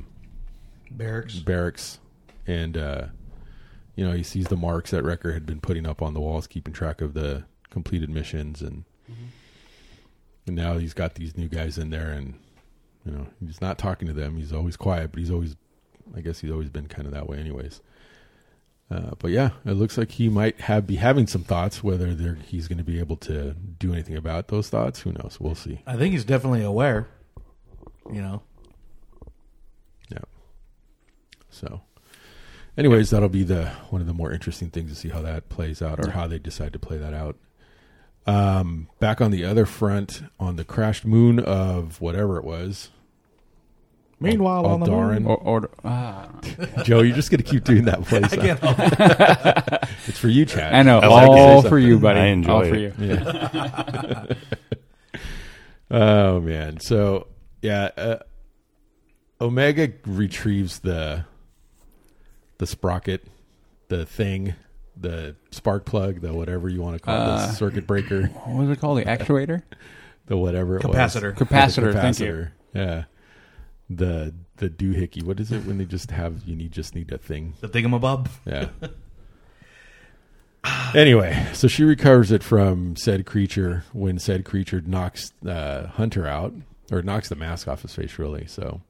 [0.90, 1.36] Barracks.
[1.40, 1.98] barracks,
[2.46, 3.06] and uh,
[3.96, 6.46] you know he sees the marks that Wrecker had been putting up on the walls,
[6.46, 8.84] keeping track of the completed missions, and
[10.46, 12.34] and now he's got these new guys in there, and
[13.06, 14.36] you know he's not talking to them.
[14.36, 15.56] He's always quiet, but he's always,
[16.14, 17.80] I guess he's always been kind of that way, anyways.
[18.90, 21.82] Uh, but yeah, it looks like he might have be having some thoughts.
[21.82, 25.38] Whether they're, he's going to be able to do anything about those thoughts, who knows?
[25.40, 25.80] We'll see.
[25.86, 27.08] I think he's definitely aware.
[28.12, 28.42] You know.
[30.10, 30.18] Yeah.
[31.50, 31.80] So,
[32.76, 35.80] anyways, that'll be the one of the more interesting things to see how that plays
[35.80, 37.36] out or how they decide to play that out.
[38.26, 42.90] Um, back on the other front, on the crashed moon of whatever it was.
[44.18, 45.22] Meanwhile, on the Aldarin.
[45.22, 45.26] moon.
[45.26, 46.28] Or, or ah.
[46.84, 48.32] Joe, you're just going to keep doing that voice.
[48.32, 49.88] I can't help it.
[50.06, 50.72] It's for you, Chad.
[50.74, 51.68] I know, I like all it.
[51.68, 52.20] for you, buddy.
[52.20, 52.98] I enjoy all for it.
[52.98, 53.04] you.
[53.06, 54.24] Yeah.
[55.90, 56.80] oh man.
[56.80, 57.26] So
[57.62, 58.16] yeah, uh,
[59.40, 61.24] Omega retrieves the
[62.58, 63.24] the sprocket,
[63.88, 64.54] the thing,
[64.96, 68.56] the spark plug, the whatever you want to call it, Uh, the circuit breaker, What
[68.66, 68.98] was it called?
[68.98, 69.62] The actuator?
[70.26, 71.38] the whatever it Capacitor.
[71.38, 71.48] was.
[71.48, 72.26] Capacitor, The thank you.
[72.26, 72.50] capacitor.
[72.74, 73.04] Yeah.
[73.88, 75.22] The the doohickey.
[75.22, 77.54] What is it when they just have you need just need a thing?
[77.60, 78.28] The thingamabob.
[78.44, 78.68] Yeah.
[80.94, 86.52] anyway, so she recovers it from said creature when said creature knocks uh, Hunter out
[86.90, 88.18] or knocks the mask off his face.
[88.18, 88.80] Really, so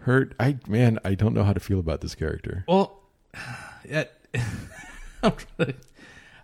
[0.00, 0.34] hurt.
[0.38, 2.64] I man, I don't know how to feel about this character.
[2.68, 3.00] Well,
[3.88, 4.04] yeah,
[5.22, 5.74] to,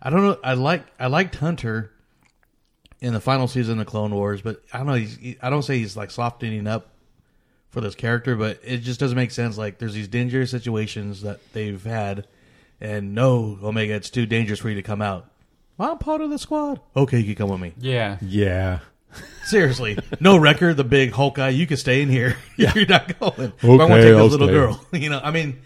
[0.02, 0.38] I don't know.
[0.42, 1.92] I like I liked Hunter
[3.00, 4.94] in the final season of Clone Wars, but I don't know.
[4.94, 6.88] He's, he, I don't say he's like softening up
[7.70, 9.56] for this character, but it just doesn't make sense.
[9.59, 12.26] Like there's these dangerous situations that they've had,
[12.80, 15.26] and no, Omega, it's too dangerous for you to come out.
[15.78, 16.80] I'm part of the squad.
[16.94, 17.72] Okay, you can come with me.
[17.78, 18.18] Yeah.
[18.20, 18.80] Yeah,
[19.44, 20.74] Seriously, no Wrecker.
[20.74, 22.37] The big Hulk guy, you can stay in here.
[22.59, 23.52] If you're not going.
[23.61, 24.54] But I want Okay, to take I'll this little stay.
[24.54, 24.87] girl.
[24.92, 25.61] You know, I mean,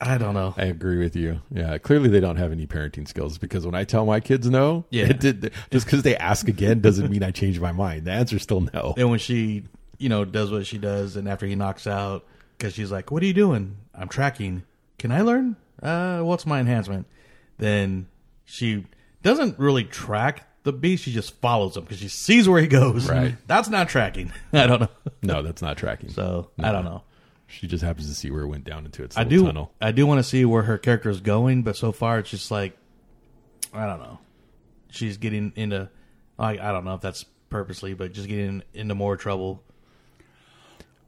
[0.00, 0.54] I don't know.
[0.56, 1.40] I agree with you.
[1.50, 4.84] Yeah, clearly they don't have any parenting skills because when I tell my kids no,
[4.90, 5.06] Yeah.
[5.06, 8.04] it did, just because they ask again doesn't mean I change my mind.
[8.06, 8.94] The answer's still no.
[8.96, 9.64] And when she
[9.98, 12.24] you know, does what she does, and after he knocks out,
[12.58, 13.76] because she's like, "What are you doing?
[13.94, 14.64] I'm tracking.
[14.98, 15.56] Can I learn?
[15.82, 17.06] Uh, what's my enhancement?"
[17.58, 18.08] Then
[18.44, 18.86] she
[19.22, 23.08] doesn't really track the beast; she just follows him because she sees where he goes.
[23.08, 23.36] Right.
[23.46, 24.32] That's not tracking.
[24.52, 24.88] I don't know.
[25.22, 26.10] No, that's not tracking.
[26.10, 27.02] So I don't know.
[27.46, 29.44] she just happens to see where it went down into its I do.
[29.44, 29.72] tunnel.
[29.80, 32.50] I do want to see where her character is going, but so far it's just
[32.50, 32.76] like
[33.72, 34.18] I don't know.
[34.90, 35.88] She's getting into.
[36.38, 39.62] I I don't know if that's purposely, but just getting into more trouble.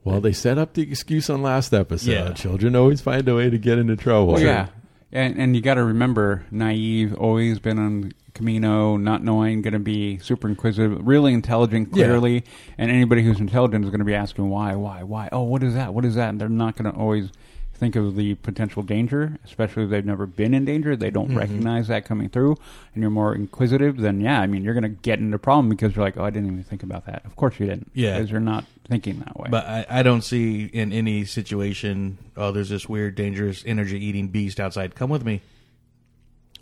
[0.05, 2.11] Well, they set up the excuse on last episode.
[2.11, 2.31] Yeah.
[2.33, 4.33] Children always find a way to get into trouble.
[4.33, 4.67] Well, yeah,
[5.11, 9.79] and and you got to remember, naive, always been on Kamino, not knowing, going to
[9.79, 12.05] be super inquisitive, really intelligent, Yeah.
[12.05, 12.43] clearly,
[12.77, 15.27] and anybody who's intelligent is going to be asking why, why, why.
[15.31, 15.93] Oh, what is that?
[15.93, 16.29] What is that?
[16.29, 17.31] And they're not going to always
[17.73, 20.95] think of the potential danger, especially if they've never been in danger.
[20.95, 21.37] They don't mm-hmm.
[21.37, 22.57] recognize that coming through,
[22.93, 23.97] and you're more inquisitive.
[23.97, 26.25] Then yeah, I mean, you're going to get into a problem because you're like, oh,
[26.25, 27.25] I didn't even think about that.
[27.25, 27.89] Of course you didn't.
[27.93, 28.17] Yeah.
[28.17, 29.47] because you're not thinking that way.
[29.49, 32.17] But I, I don't see in any situation.
[32.37, 34.95] Oh, there's this weird, dangerous, energy-eating beast outside.
[34.95, 35.41] Come with me.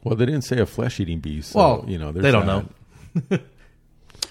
[0.03, 1.51] Well, they didn't say a flesh-eating beast.
[1.51, 3.31] So, Well, you know, there's they don't that.
[3.31, 3.39] know.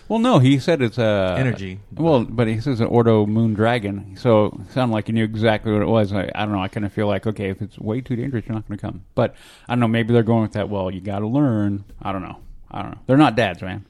[0.09, 1.78] Well, no, he said it's a Energy.
[1.94, 5.72] Well, but he says an Ordo Moon Dragon, so it sounded like he knew exactly
[5.72, 6.12] what it was.
[6.12, 6.61] I, I don't know.
[6.61, 8.83] I kind of feel like okay, if it's way too dangerous, you're not going to
[8.83, 9.05] come.
[9.14, 9.35] But
[9.68, 9.88] I don't know.
[9.88, 10.68] Maybe they're going with that.
[10.68, 11.85] Well, you got to learn.
[12.02, 12.37] I don't know.
[12.70, 12.98] I don't know.
[13.07, 13.87] They're not dads, man.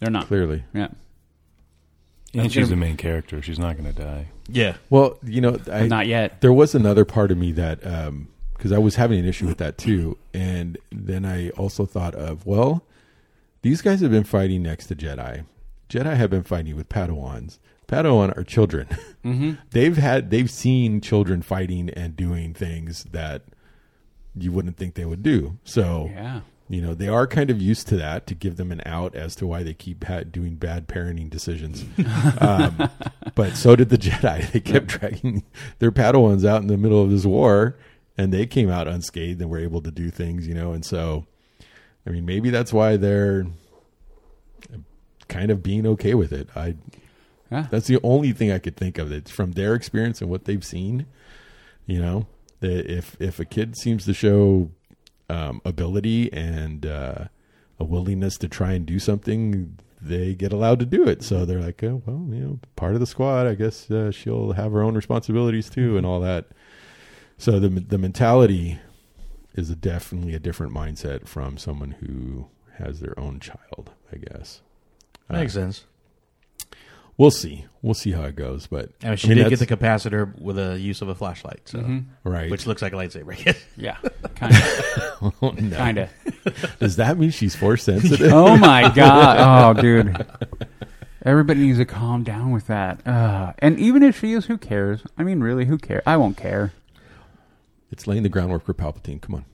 [0.00, 0.26] They're not.
[0.26, 0.64] Clearly.
[0.74, 0.88] Yeah.
[2.34, 3.42] And she's gonna- the main character.
[3.42, 4.26] She's not going to die.
[4.48, 4.76] Yeah.
[4.90, 6.40] Well, you know, I, Not yet.
[6.40, 7.80] there was another part of me that
[8.56, 12.46] because I was having an issue with that too, and then I also thought of
[12.46, 12.84] well,
[13.62, 15.44] these guys have been fighting next to Jedi.
[15.88, 17.58] Jedi have been fighting with Padawans.
[17.86, 18.86] Padawan are children.
[19.22, 19.52] Mm-hmm.
[19.70, 23.42] they've had they've seen children fighting and doing things that
[24.36, 25.58] you wouldn't think they would do.
[25.62, 26.40] So Yeah.
[26.72, 29.34] You know they are kind of used to that to give them an out as
[29.36, 31.84] to why they keep ha- doing bad parenting decisions.
[32.40, 32.88] Um,
[33.34, 34.50] but so did the jedi.
[34.52, 35.44] They kept dragging
[35.78, 37.76] their padawans out in the middle of this war
[38.18, 41.24] and they came out unscathed and were able to do things you know and so
[42.06, 43.46] i mean maybe that's why they're
[45.28, 46.48] kind of being okay with it.
[46.56, 46.74] I
[47.50, 47.66] Yeah.
[47.70, 50.64] that's the only thing i could think of it's from their experience and what they've
[50.64, 51.06] seen
[51.86, 52.26] you know
[52.60, 54.70] that if if a kid seems to show
[55.32, 57.24] um, ability and uh,
[57.78, 61.22] a willingness to try and do something, they get allowed to do it.
[61.22, 63.46] So they're like, oh, well, you know, part of the squad.
[63.46, 66.46] I guess uh, she'll have her own responsibilities too, and all that.
[67.38, 68.78] So the the mentality
[69.54, 72.46] is a definitely a different mindset from someone who
[72.78, 73.90] has their own child.
[74.12, 74.60] I guess
[75.28, 75.84] Uh, Makes sense.
[77.18, 77.66] We'll see.
[77.82, 78.66] We'll see how it goes.
[78.66, 81.14] But I mean, she I mean, did get the capacitor with a use of a
[81.14, 82.04] flashlight, so Mhm.
[82.24, 82.50] right.
[82.50, 83.56] which looks like a lightsaber.
[83.76, 83.96] Yeah.
[84.34, 85.32] Kind of.
[85.42, 85.76] Oh, no.
[85.76, 86.10] kind of.
[86.80, 88.32] Does that mean she's force sensitive?
[88.32, 89.76] Oh my god.
[89.76, 90.26] Oh, dude.
[91.24, 93.06] Everybody needs to calm down with that.
[93.06, 95.02] Uh, and even if she is, who cares?
[95.16, 96.02] I mean, really, who cares?
[96.06, 96.72] I won't care.
[97.92, 99.20] It's laying the groundwork for Palpatine.
[99.20, 99.44] Come on.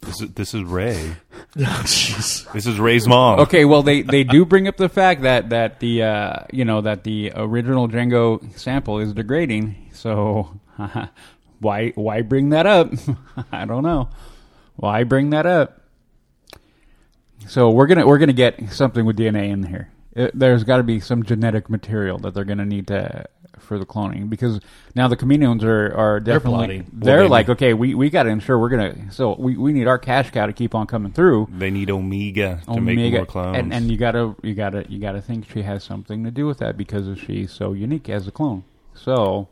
[0.00, 1.16] This is, this is Rey.
[1.58, 2.52] Oh, jeez.
[2.52, 3.40] This is Rey's mom.
[3.40, 6.82] Okay, well they, they do bring up the fact that that the uh, you know
[6.82, 9.88] that the original Jango sample is degrading.
[9.94, 10.60] So
[11.60, 12.92] why why bring that up?
[13.52, 14.10] I don't know.
[14.74, 15.80] Why bring that up?
[17.48, 19.90] So we're gonna we're gonna get something with DNA in here.
[20.12, 23.24] It, there's got to be some genetic material that they're gonna need to
[23.58, 24.60] for the cloning because
[24.94, 28.30] now the Kaminoans are are They're definitely they're, Well, like okay we we got to
[28.30, 31.48] ensure we're gonna so we we need our cash cow to keep on coming through.
[31.50, 33.58] They need Omega to make Omega, more clones.
[33.58, 36.58] and and you gotta you gotta you gotta think she has something to do with
[36.58, 38.64] that because of she's so unique as a clone.
[38.94, 39.48] So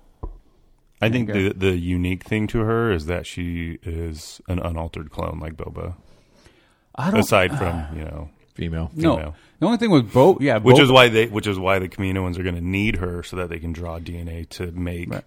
[1.01, 5.39] I think the the unique thing to her is that she is an unaltered clone
[5.41, 5.97] like Boba.
[6.95, 8.91] I don't Aside uh, from you know, Female.
[8.95, 9.35] no.
[9.65, 9.79] Female.
[9.79, 11.89] The only thing with Bo, yeah, which Bo- is why they which is why the
[11.89, 15.25] Kaminoans are going to need her so that they can draw DNA to make Right.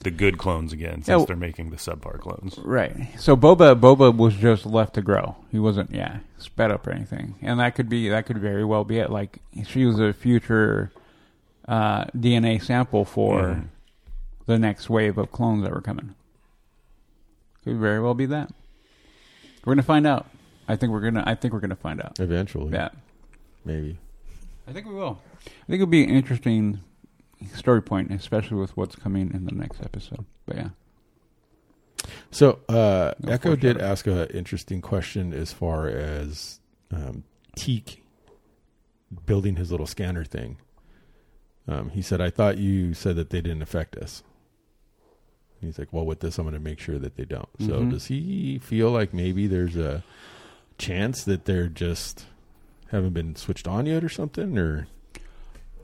[0.00, 2.58] the good clones again since Yeah, w- they're making the subpar clones.
[2.64, 2.94] right.
[3.18, 5.36] So Boba Boba was just left to grow.
[5.50, 8.84] He wasn't yeah sped up or anything, and that could be that could very well
[8.84, 9.10] be it.
[9.10, 10.90] Like she was a future
[11.66, 13.64] uh, DNA sample for Mhm.
[14.46, 16.14] the next wave of clones that were coming.
[17.64, 18.50] Could very well be that.
[19.64, 20.26] We're gonna find out.
[20.66, 21.24] I think we're gonna.
[21.26, 22.18] I think we're gonna find out.
[22.20, 22.72] Eventually.
[22.72, 22.88] Yeah.
[23.68, 23.98] Maybe.
[24.66, 25.20] I think we will.
[25.46, 26.80] I think it'll be an interesting
[27.54, 30.24] story point, especially with what's coming in the next episode.
[30.46, 30.68] But yeah,
[32.30, 33.90] So uh, No Echo did foreshadowing.
[33.90, 37.24] ask an interesting question as far as um,
[37.56, 38.02] Teak
[39.26, 40.56] building his little scanner thing.
[41.66, 44.22] Um, he said, "I thought you said that they didn't affect us."
[45.60, 47.90] He's like, "Well, with this, I'm going to make sure that they don't." So, Mhm.
[47.90, 50.02] does he feel like maybe there's a
[50.78, 52.24] chance that they're just
[52.90, 54.86] haven't been switched on yet, or something, or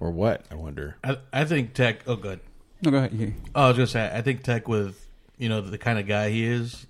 [0.00, 0.44] or what?
[0.50, 0.96] I wonder.
[1.04, 2.00] I, I think Tech.
[2.06, 2.40] Oh, good.
[2.82, 3.12] No, go ahead.
[3.12, 3.28] Yeah.
[3.54, 4.10] Oh, I was gonna say.
[4.12, 5.06] I think Tech with
[5.38, 6.86] you know the kind of guy he is,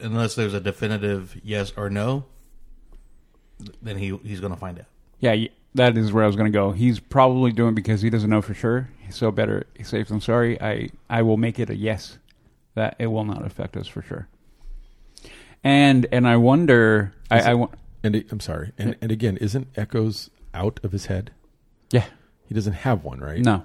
[0.00, 2.24] unless there's a definitive yes or no,
[3.82, 4.86] then he he's gonna find out.
[5.20, 6.72] Yeah, that is where I was going to go.
[6.72, 8.90] He's probably doing it because he doesn't know for sure.
[9.10, 10.60] So better safe than sorry.
[10.60, 12.18] I I will make it a yes
[12.74, 14.28] that it will not affect us for sure.
[15.62, 17.12] And and I wonder.
[17.30, 17.68] I, Is I it- wa-
[18.04, 18.72] And I'm sorry.
[18.78, 21.32] And and again, isn't Echo's out of his head?
[21.90, 22.04] yeah
[22.46, 23.40] He doesn't have one, right?
[23.40, 23.64] no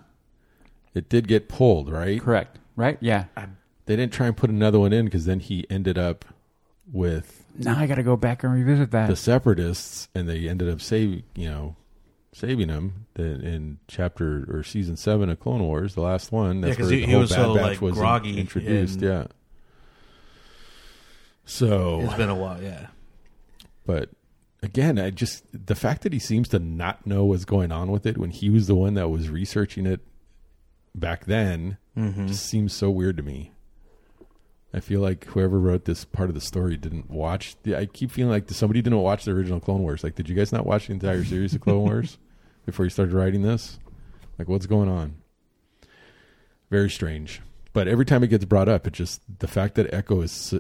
[0.95, 2.19] It did get pulled, right?
[2.21, 3.25] correct right yeah.
[3.86, 6.23] They didn't try and put another one in because then he ended up
[6.91, 9.08] with Now I got to go back and revisit that.
[9.10, 11.75] the separatists, and they ended up saving, you know,
[12.34, 16.62] saving him in, in chapter or season seven of Clone Wars, the last one.
[16.62, 18.38] That's 'cause where he- the he whole was Bad so, Batch like, was in- groggy
[18.39, 18.93] introduced.
[18.95, 19.28] and- Yeah.
[21.45, 22.62] So It's been a while.
[22.62, 22.88] Yeah.
[23.86, 24.10] But
[24.63, 28.06] again, I just the fact that he seems to not know what's going on with
[28.06, 30.02] it when he was the one that was researching it
[30.95, 32.28] back then Mm-hmm.
[32.28, 33.52] just seems so weird to me.
[34.74, 37.56] I feel like whoever wrote this part of the story didn't watch.
[37.76, 40.02] I keep feeling like somebody didn't watch the original Clone Wars.
[40.04, 42.17] Like, did you guys not watch the entire series of Clone Wars
[42.65, 43.80] before you started writing this?
[44.38, 45.15] Like, what's going on?
[46.69, 47.41] Very strange.
[47.74, 50.54] But every time it gets brought up, it just the fact that Echo is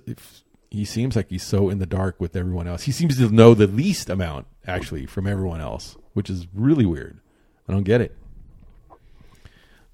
[0.71, 2.83] he seems like he's so in the dark with everyone else.
[2.83, 7.19] He seems to know the least amount actually from everyone else, which is really weird.
[7.67, 8.15] I don't get it.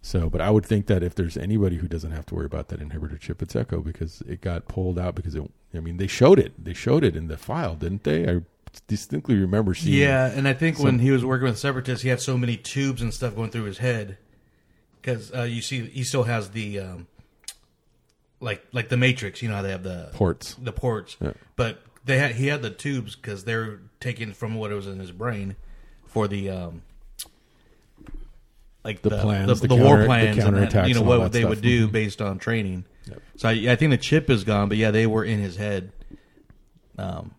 [0.02, 2.68] So, but I would think that if there's anybody who doesn't have to worry about
[2.68, 5.50] that inhibitor chip, it's Echo because it got pulled out because it.
[5.74, 6.64] I mean, they showed it.
[6.64, 8.30] They showed it in the file, didn't they?
[8.30, 8.42] I
[8.88, 10.00] distinctly remember seeing.
[10.00, 13.02] Yeah, and I think when he was working with separatists, he had so many tubes
[13.02, 14.18] and stuff going through his head
[15.02, 17.08] because uh, you see, he still has the um,
[18.40, 19.42] like like the Matrix.
[19.42, 20.56] You know how they have the ports.
[20.56, 21.34] the ports, Yeah.
[21.56, 25.12] but they had he had the tubes because they're taken from what was in his
[25.12, 25.56] brain
[26.06, 26.82] for the um,
[28.84, 31.02] like The the, plans, the, the the war counter- the plans, and that, you know
[31.02, 31.50] what they stuff.
[31.50, 31.92] would do Mhm.
[31.92, 32.86] based on training.
[33.08, 33.22] Yep.
[33.38, 35.92] So I, I think the chip is gone, but yeah, they were in his head.
[36.98, 37.34] Um,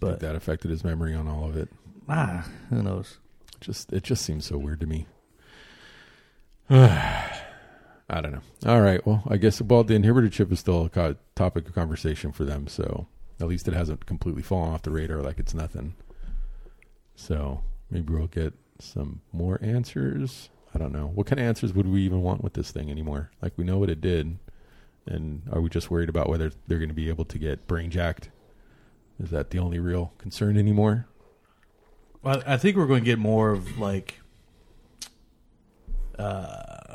[0.00, 1.68] but that affected his memory on all of it.
[2.08, 3.18] ah, who knows?
[3.60, 5.06] Just it just seems so weird to me.
[8.12, 8.40] I don't know.
[8.66, 9.04] All right.
[9.06, 12.66] Well, I guess well the inhibitor chip is still a topic of conversation for them.
[12.66, 13.06] So
[13.40, 15.94] at least it hasn't completely fallen off the radar like it's nothing.
[17.14, 20.50] So maybe we'll get some more answers.
[20.74, 21.06] I don't know.
[21.06, 23.30] What kind of answers would we even want with this thing anymore?
[23.40, 24.38] Like we know what it did,
[25.06, 27.90] and are we just worried about whether they're going to be able to get brain
[27.90, 28.30] jacked?
[29.22, 31.06] Is that the only real concern anymore?
[32.22, 34.20] Well, I think we're going to get more of like,
[36.18, 36.89] uh,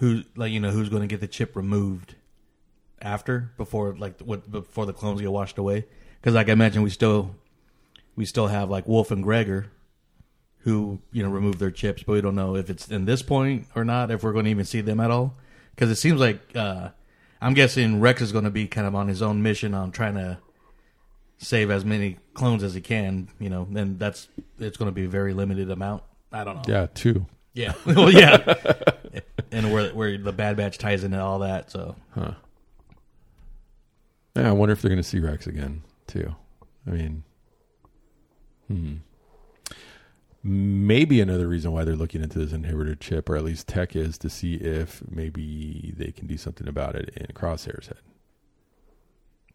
[0.00, 2.16] who like you know who's going to get the chip removed
[3.02, 5.84] after before like what before the clones get washed away?
[6.20, 7.36] Because like I mentioned, we still
[8.16, 9.66] we still have like Wolffe and Gregor
[10.60, 13.66] who you know remove their chips, but we don't know if it's in this point
[13.74, 14.10] or not.
[14.10, 15.36] If we're going to even see them at all,
[15.74, 16.88] because it seems like uh,
[17.42, 20.14] I'm guessing Rex is going to be kind of on his own mission on trying
[20.14, 20.38] to
[21.36, 25.04] save as many clones as he can, you know, and that's it's going to be
[25.04, 26.02] a very limited amount.
[26.32, 26.62] I don't know.
[26.66, 27.26] Yeah, two.
[27.52, 27.74] Yeah.
[27.86, 28.54] well, yeah.
[29.52, 32.32] and where where the Bad Batch ties into all that, so Huh.
[34.36, 36.34] Yeah, I wonder if they're going to see Rex again too.
[36.86, 37.24] I mean,
[38.68, 38.94] hmm.
[40.42, 44.16] Maybe another reason why they're looking into this inhibitor chip, or at least tech, is
[44.18, 47.98] to see if maybe they can do something about it in Crosshair's head.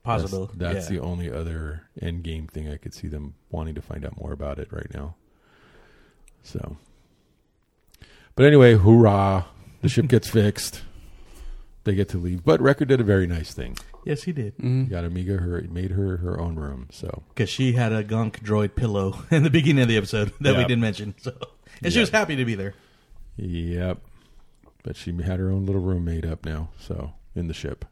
[0.04, 0.52] possible.
[0.54, 1.00] That's, that's yeah.
[1.00, 4.32] the only other end game thing I could see them wanting to find out more
[4.32, 5.16] about it right now.
[6.44, 6.78] So,
[8.36, 9.46] but anyway, hoorah!
[9.82, 10.82] The ship gets fixed.
[11.84, 13.78] They get to leave, but Wrecker did a very nice thing.
[14.06, 16.88] yes, he did He got Omega her made her her own room.
[16.92, 20.54] So because she had a gonk droid pillow in the beginning of the episode that
[20.56, 20.68] we Yeah.
[20.68, 21.14] didn't mention.
[21.20, 21.34] So
[21.84, 22.74] and she was happy to be there.
[23.38, 24.00] yep,
[24.84, 26.70] but she had her own little room made up now.
[26.80, 27.86] So in the ship.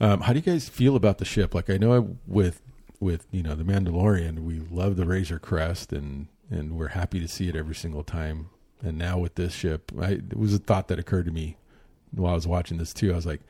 [0.00, 1.54] Um, how do you guys feel about the ship?
[1.54, 2.62] Like I know I, with
[2.98, 7.28] with you know the Mandalorian, we love the Razor Crest and and we're happy to
[7.28, 8.48] see it every single time.
[8.82, 11.56] And now with this ship, I, it was a thought that occurred to me
[12.12, 13.12] while I was watching this too.
[13.12, 13.40] I was like,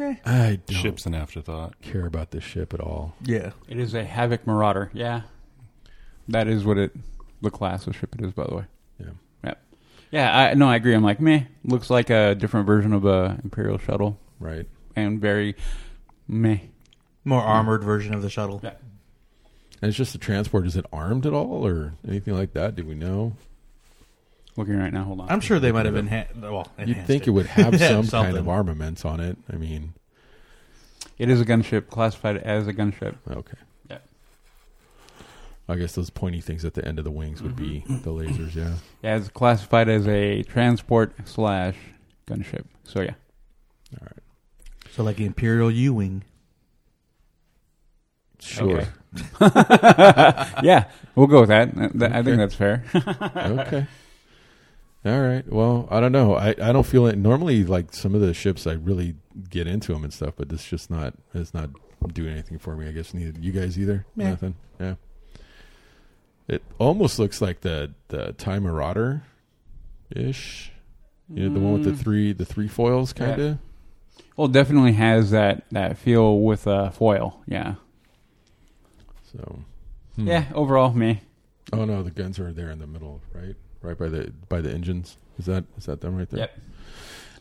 [0.00, 0.14] Eh.
[0.24, 1.74] I don't Ship's an afterthought.
[1.82, 3.14] care about this ship at all.
[3.22, 4.90] Yeah, It is a Havoc Marauder.
[4.94, 5.22] Yeah,
[6.28, 6.92] that is what it
[7.42, 8.32] the class of ship it is.
[8.32, 8.64] By the way.
[9.00, 9.06] Yeah.
[9.44, 9.54] Yeah.
[10.12, 10.38] Yeah.
[10.50, 10.94] I no, I agree.
[10.94, 11.42] I'm like meh.
[11.64, 14.66] Looks like a different version of a Imperial shuttle, Right.
[14.94, 15.56] and very
[16.28, 16.58] meh.
[17.24, 18.60] more armored version of the shuttle.
[18.62, 18.74] Yeah.
[19.82, 20.64] And it's just a transport.
[20.66, 22.74] Is it armed at all or anything like that?
[22.76, 23.36] Do we know?
[24.58, 25.04] Looking right now.
[25.04, 25.30] Hold on.
[25.30, 26.34] I'm sure they might have enhanced.
[26.34, 29.38] Well, You'd think it would have some kind of armaments on it.
[29.52, 29.94] I mean,
[31.16, 33.14] It is a gunship, classified as a gunship.
[33.30, 33.56] okay.
[33.88, 33.98] Yeah.
[35.68, 38.02] I guess those pointy things at the end of the wings would be mm-hmm.
[38.02, 38.56] the lasers.
[38.56, 38.74] Yeah.
[39.00, 41.76] Yeah, it's classified as a transport slash
[42.26, 42.64] gunship.
[42.82, 43.14] So yeah,
[43.92, 44.18] All right.
[44.90, 46.24] So like Imperial U wing.
[48.40, 48.80] Sure.
[48.80, 48.88] Okay.
[50.64, 51.76] yeah, we'll go with that.
[51.76, 52.22] Th- th- I Okay.
[52.24, 52.84] think that's fair.
[53.36, 53.86] okay.
[55.08, 55.50] All right.
[55.50, 56.34] Well, I don't know.
[56.34, 57.16] I, I don't feel it.
[57.16, 59.14] Normally, like some of the ships, I really
[59.48, 61.70] get into them and stuff, but this just not it's not
[62.12, 62.88] doing anything for me.
[62.88, 64.04] I guess neither you guys either.
[64.16, 64.30] Meh.
[64.30, 64.54] Nothing.
[64.80, 64.94] Yeah.
[66.48, 69.22] It almost looks like the the Time Marauder
[70.10, 70.72] ish.
[71.32, 71.98] You know, the one with the Mm.
[71.98, 73.58] three the three foils, kind of.
[74.36, 77.42] Well, definitely has that that feel with a foil.
[77.46, 77.74] Yeah,
[79.32, 79.60] So.
[80.16, 80.26] hmm.
[80.26, 80.44] yeah.
[80.54, 81.20] Overall, me.
[81.72, 83.54] Oh no, the guns are there in the middle, right?
[83.80, 85.16] Right by the by the engines.
[85.38, 86.40] Is that is that them right there?
[86.40, 86.58] Yep.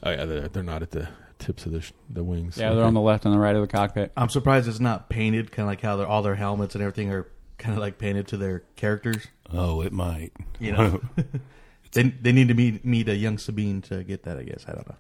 [0.04, 1.10] Oh yeah, they're, they're not at the
[1.40, 2.58] tips of the sh- the wings.
[2.58, 4.12] Yeah, they're on the left and the right of the cockpit.
[4.16, 7.12] I'm surprised it's not painted, kind of like how their all their helmets and everything
[7.12, 7.28] are
[7.58, 9.26] kind of like painted to their characters.
[9.52, 10.32] Oh, it might.
[10.60, 11.02] You know,
[11.94, 14.38] they they need to meet meet a young Sabine to get that.
[14.38, 14.96] I guess I don't know.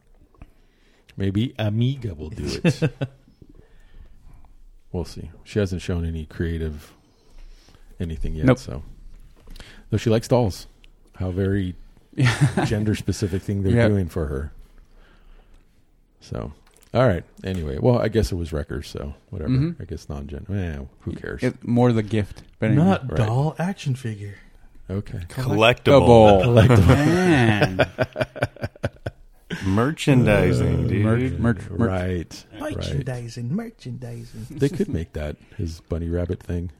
[1.15, 2.91] Maybe Omega will do it.
[4.91, 5.31] we'll see.
[5.43, 6.93] She hasn't shown any creative
[7.99, 8.45] anything yet.
[8.45, 8.59] Nope.
[8.59, 8.83] So,
[9.89, 10.67] though she likes dolls,
[11.17, 11.75] how very
[12.65, 13.89] gender specific thing they're Yep.
[13.89, 14.51] doing for her.
[16.19, 16.51] So,
[16.93, 17.23] all right.
[17.43, 19.49] Anyway, well, I guess it was Wreckers, so whatever.
[19.51, 19.79] Mhm.
[19.81, 20.53] I guess non-gender.
[20.53, 21.43] Eh, who cares?
[21.43, 22.83] It's more the gift, but anyway.
[22.85, 23.17] Not Right.
[23.17, 24.35] doll action figure.
[24.89, 25.19] okay.
[25.29, 26.41] Collectible.
[26.43, 26.87] Collectible.
[26.87, 27.89] Man.
[29.65, 31.03] Merchandising, dude.
[31.05, 31.79] Merch, merch, merch.
[31.79, 32.45] Right.
[32.59, 32.75] Right.
[32.75, 34.45] Merchandising, merchandising.
[34.49, 36.71] They could make that his bunny rabbit thing, Yeah.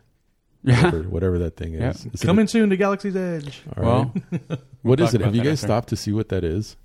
[0.64, 1.92] Whatever, whatever that thing Yeah.
[1.92, 2.06] is.
[2.14, 3.62] Is it- Coming soon to Galaxy's Edge.
[3.76, 4.60] all Well, right.
[4.82, 5.24] what is talk it?
[5.26, 5.68] Have you guys after.
[5.68, 6.76] stopped to see what that is?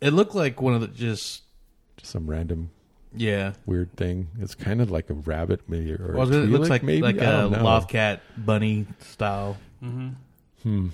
[0.00, 1.42] It looked like one of the just
[1.96, 2.70] Just some random
[3.14, 3.54] yeah.
[3.66, 4.28] weird thing.
[4.40, 7.02] It's kind of like a rabbit, maybe, or Well, a it looks like maybe.
[7.02, 7.58] like I a don't know.
[7.64, 9.56] Lothcat bunny style.
[9.82, 10.14] mhm.
[10.62, 10.88] Hmm.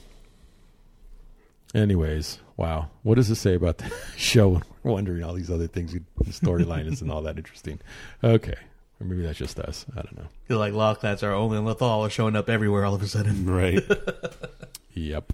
[1.75, 2.89] Anyways, wow.
[3.03, 4.63] What does it say about the show?
[4.83, 5.93] We're wondering all these other things.
[5.93, 6.01] The
[6.31, 7.81] storyline isn't all that interesting.
[8.23, 8.55] Okay,
[9.01, 9.85] or maybe that's just us.
[9.93, 10.27] I don't know.
[10.47, 13.47] Feel like Lothcats are only and Lothal are showing up everywhere all of a sudden.
[13.51, 13.83] Right.
[14.95, 15.33] Yep.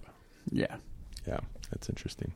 [0.51, 0.75] yeah.
[1.25, 1.39] Yeah,
[1.71, 2.33] that's interesting.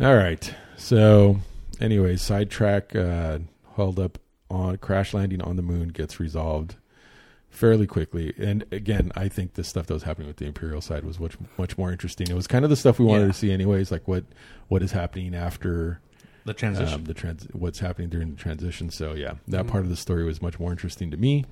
[0.00, 0.52] All right.
[0.76, 1.38] So,
[1.80, 3.38] anyway, sidetrack uh,
[3.76, 4.18] held up
[4.50, 6.74] on crash landing on the moon gets resolved
[7.48, 8.34] fairly quickly.
[8.36, 11.36] And again, I think the stuff that was happening with the Imperial side was much
[11.56, 12.28] much more interesting.
[12.28, 13.28] It was kind of the stuff we wanted Yeah.
[13.28, 13.92] to see, anyways.
[13.92, 14.24] Like what
[14.66, 16.00] what is happening after
[16.44, 16.94] The transition.
[16.94, 18.90] um, the trans what's happening during the transition.
[18.90, 19.68] So yeah, that Mhm.
[19.68, 21.44] part of the story was much more interesting to me.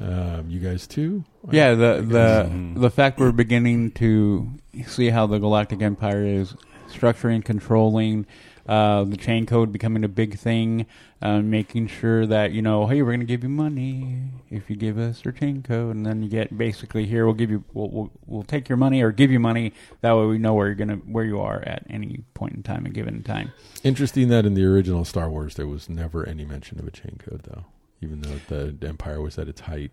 [0.00, 1.24] Um, you guys too?
[1.50, 2.80] Yeah, the the Mhm.
[2.80, 4.48] the fact we're beginning to
[4.86, 6.54] see how the Galactic Empire is
[6.88, 8.24] structuring, controlling,
[8.68, 10.86] uh, the chain code becoming a big thing,
[11.22, 14.76] uh, making sure that you know, hey, we're going to give you money if you
[14.76, 17.88] give us your chain code, and then you get basically here we'll give you we'll,
[17.88, 19.72] we'll we'll take your money or give you money.
[20.02, 22.84] That way we know where you're gonna where you are at any point in time,
[22.84, 23.52] a given time.
[23.82, 27.18] Interesting that in the original Star Wars there was never any mention of a chain
[27.24, 27.64] code, though,
[28.02, 29.92] even though the Empire was at its height.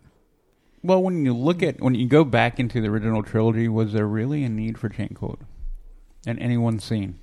[0.83, 4.05] Well, when you look at when you go back into the original trilogy, was there
[4.05, 5.39] really a need for chain code
[6.27, 7.19] in any one scene?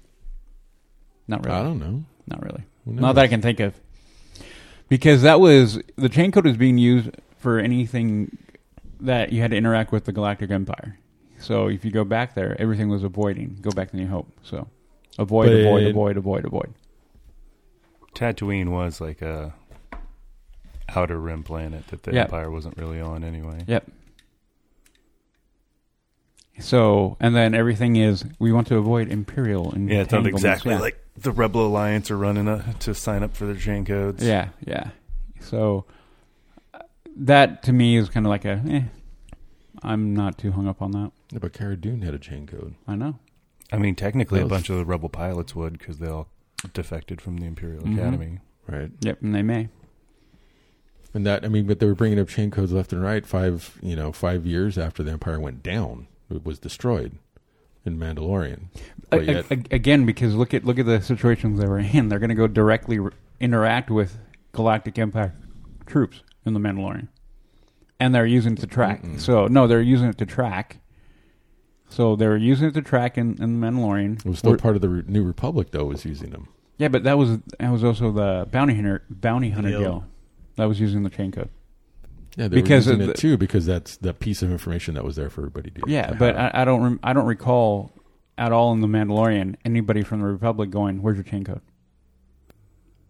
[1.29, 1.57] Not really.
[1.59, 2.05] I don't know.
[2.27, 2.65] Not really.
[2.85, 3.75] Who Not that I can think of.
[4.89, 8.37] Because that was the chain code was being used for anything
[9.01, 10.99] that you had to interact with the Galactic Empire.
[11.39, 13.59] So if you go back there, everything was avoiding.
[13.61, 14.29] Go back to New Hope.
[14.43, 14.69] So
[15.19, 16.75] avoid, But avoid, avoid, avoid, avoid.
[18.15, 19.55] Tatooine was like a
[20.95, 22.23] outer rim planet that the Yeah.
[22.25, 23.65] Empire wasn't really on anyway.
[23.67, 23.91] Yep.
[26.59, 30.77] So and then everything is we want to avoid Imperial and Yeah, it's not exactly
[30.77, 34.25] like the Rebel Alliance are running a, to sign up for their chain codes.
[34.25, 34.91] Yeah, yeah.
[35.41, 35.85] So
[36.75, 36.79] uh,
[37.17, 38.63] that to me is kind of like a.
[38.69, 38.83] Eh,
[39.83, 41.11] I'm not too hung up on that.
[41.33, 42.75] Yeah, but Cara Dune had a chain code.
[42.87, 43.19] I know.
[43.73, 46.29] I mean, technically, a bunch of the Rebel pilots would because they all
[46.75, 47.95] defected from the Imperial Mhm.
[47.95, 48.39] Academy.
[48.69, 48.91] Right.
[49.01, 49.69] Yep, and they may.
[51.15, 53.27] And that I mean, but they were bringing up chain codes left and right.
[53.27, 57.19] Five, you know, five years after the Empire went down, it was destroyed
[57.85, 58.65] in Mandalorian.
[58.75, 58.79] A-
[59.11, 62.09] But yet, a- a- again, because look at look at the situations they were in.
[62.09, 63.11] They're going to go directly re-
[63.41, 64.19] interact with
[64.53, 65.35] Galactic Empire
[65.87, 67.09] troops in the Mandalorian,
[68.01, 69.03] and they're using it to track.
[69.03, 69.21] Mm-mm.
[69.21, 70.79] So no, they're using it to track.
[71.89, 74.19] So they were using it to track in, in the Mandalorian.
[74.25, 76.49] it was still We're- part of the Re- New Republic, though, was using them.
[76.79, 79.83] Yeah, but that was that was also the bounty hunter bounty hunter Guild.
[79.83, 80.05] guild
[80.57, 81.51] that was using the chain code.
[82.37, 85.05] Yeah, they Because were using of it too because that's the piece of information that
[85.05, 85.83] was there for everybody to.
[85.87, 86.53] Yeah, to but have.
[86.55, 87.93] I, I don't rem- I don't recall
[88.39, 91.61] at all in the Mandalorian anybody from the Republic going, "Where's your chain code?"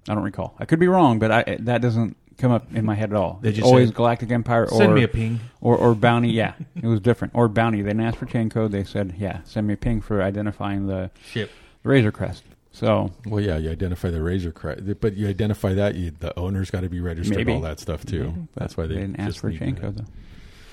[0.09, 0.57] I don't recall.
[0.59, 3.39] I could be wrong, but I that doesn't come up in my head at all.
[3.43, 5.39] Did It's you always say- Galactic Empire or Send me a ping.
[5.61, 6.31] or or bounty.
[6.31, 7.35] Yeah, it was different.
[7.37, 7.83] Or bounty.
[7.83, 8.73] They didn't ask for chain code.
[8.73, 11.51] They said, "Yeah, send me a ping for identifying the Ship.
[11.85, 12.43] Razor Crest."
[12.73, 16.71] So Well, yeah, you identify the razor crest, but you identify that you, the owner's
[16.71, 17.53] got to be registered, Maybe.
[17.53, 18.25] all that stuff too.
[18.25, 20.07] Maybe, That's why they, didn't ask for a chain code though.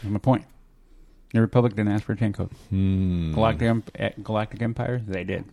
[0.02, 0.46] That's my point.
[1.34, 2.52] The Republic didn't ask for a chain code.
[2.70, 3.34] Hmm.
[3.34, 5.44] Galactic eh, Galactic Empire, they did,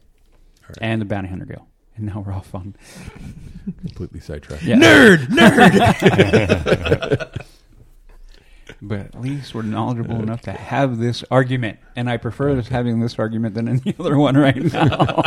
[0.68, 0.78] right.
[0.80, 1.66] and the Bounty Hunter Guild.
[1.96, 2.76] And now we're all fun.
[3.80, 4.62] completely sidetracked.
[4.62, 4.76] Yeah.
[4.76, 7.42] Nerd, nerd.
[8.82, 13.00] But at least we're knowledgeable enough to have this argument, and I prefer this having
[13.00, 15.22] this argument than any other one right now.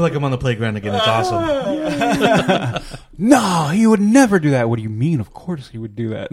[0.00, 0.94] I feel like I'm on the playground again.
[0.94, 2.82] It's awesome.
[3.18, 4.70] no, he would never do that.
[4.70, 5.20] What do you mean?
[5.20, 6.30] Of course he would do that.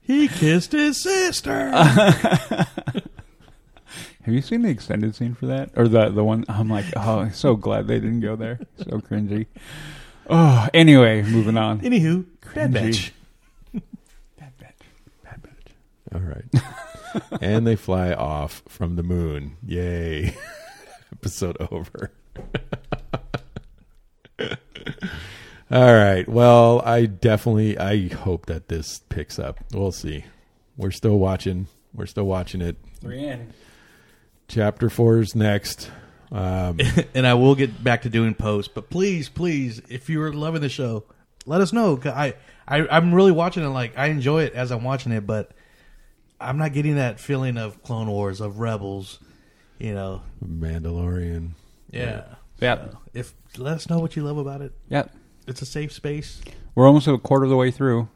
[0.00, 1.70] He kissed his sister.
[1.70, 2.64] Have
[4.26, 6.44] you seen the extended scene for that, or the the one?
[6.48, 8.58] I'm like, oh, I'm so glad they didn't go there.
[8.78, 9.46] So cringy.
[10.28, 11.80] Oh, anyway, moving on.
[11.82, 12.24] Anywho,
[12.54, 13.12] bad Cringy.
[13.72, 13.82] bitch.
[14.38, 14.82] Bad bitch.
[15.22, 16.14] Bad bitch.
[16.14, 17.40] All right.
[17.40, 19.58] and they fly off from the moon.
[19.64, 20.34] Yay.
[21.12, 22.12] Episode over.
[25.70, 26.26] All right.
[26.26, 29.58] Well, I definitely I hope that this picks up.
[29.72, 30.24] We'll see.
[30.76, 31.66] We're still watching.
[31.92, 32.76] We're still watching it.
[33.00, 33.52] Three in.
[34.48, 35.90] Chapter 4 is next.
[36.32, 36.78] Um
[37.14, 38.72] and I will get back to doing posts.
[38.74, 41.04] But please, please, if you are loving the show,
[41.44, 42.00] let us know.
[42.04, 42.34] I,
[42.66, 43.68] I, I'm really watching it.
[43.68, 45.50] Like I enjoy it as I'm watching it, but
[46.40, 49.18] I'm not getting that feeling of Clone Wars of Rebels.
[49.78, 51.50] You know, Mandalorian.
[51.90, 52.24] yeah,
[52.60, 52.74] Yeah.
[52.76, 54.72] So, if let us know what you love about it.
[54.88, 55.14] Yep.
[55.46, 56.40] It's a safe space.
[56.74, 58.08] We're almost a quarter of the way through.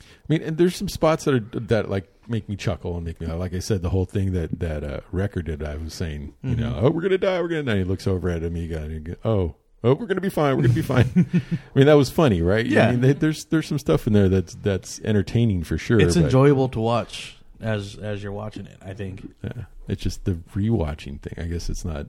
[0.00, 3.20] I mean, and there's some spots that are that like make me chuckle and make
[3.20, 5.62] me like I said the whole thing that that uh, Wrecker did.
[5.62, 7.78] I was saying, you know, oh, we're gonna die, we're gonna die.
[7.78, 10.62] He looks over at Omega and he goes, oh, oh, we're gonna be fine, we're
[10.62, 11.08] gonna be fine.
[11.16, 12.66] I mean, that was funny, right?
[12.66, 12.88] Yeah.
[12.88, 15.98] I mean, they, there's there's some stuff in there that's that's entertaining for sure.
[15.98, 18.78] It's but, enjoyable to watch as as you're watching it.
[18.82, 19.34] I think.
[19.42, 21.34] Yeah, it's just the rewatching thing.
[21.36, 22.06] I guess it's not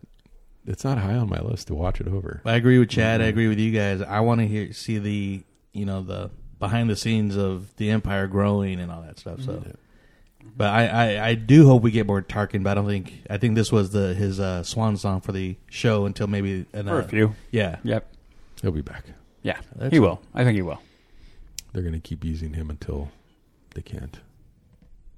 [0.66, 2.42] it's not high on my list to watch it over.
[2.46, 3.22] I agree with Chad.
[3.22, 3.30] I Mm-hmm.
[3.30, 4.02] agree with you guys.
[4.02, 5.44] I want to hear see the
[5.74, 6.30] you know the
[6.60, 9.42] behind the scenes of the empire growing and all that stuff.
[9.42, 9.72] So, Yeah.
[10.58, 12.64] but I, I I do hope we get more Tarkin.
[12.64, 15.56] But I don't think I think this was the his uh, swan song for the
[15.70, 17.36] show until maybe an, For uh, a few.
[17.52, 18.14] Yeah, Yep.
[18.62, 19.06] He'll be back.
[19.42, 19.58] Yeah.
[19.78, 20.22] That's he will.
[20.34, 20.82] I think he will.
[21.72, 23.10] They're gonna keep using him until
[23.74, 24.20] they can't,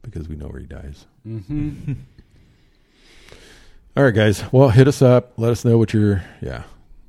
[0.01, 1.05] because we know where he dies.
[1.27, 1.93] Mm-hmm.
[3.97, 4.43] All right, guys.
[4.51, 5.33] Well, hit us up.
[5.37, 6.63] Let us know what you're, yeah,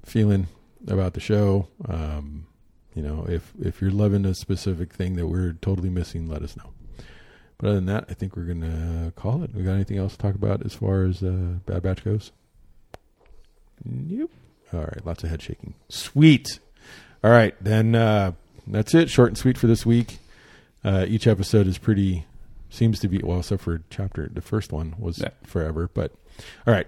[0.05, 0.49] feeling
[0.89, 1.69] about the show.
[1.89, 2.47] Um,
[2.95, 6.57] you know, if if you're loving a specific thing that we're totally missing, let us
[6.57, 6.71] know.
[7.59, 9.55] But other than that, I think we're gonna call it.
[9.55, 12.33] We got anything else to talk about as far as uh, Bad Batch goes?
[13.85, 14.33] Nope.
[14.73, 15.75] All right, lots of head shaking.
[15.89, 16.59] Sweet.
[17.23, 18.33] All right, then uh,
[18.67, 19.09] that's it.
[19.09, 20.19] Short and sweet for this week.
[20.85, 22.27] Uh, each episode is pretty
[22.73, 25.29] seems to be well, except for chapter the first one was Yeah.
[25.45, 26.13] forever, but
[26.67, 26.87] all right.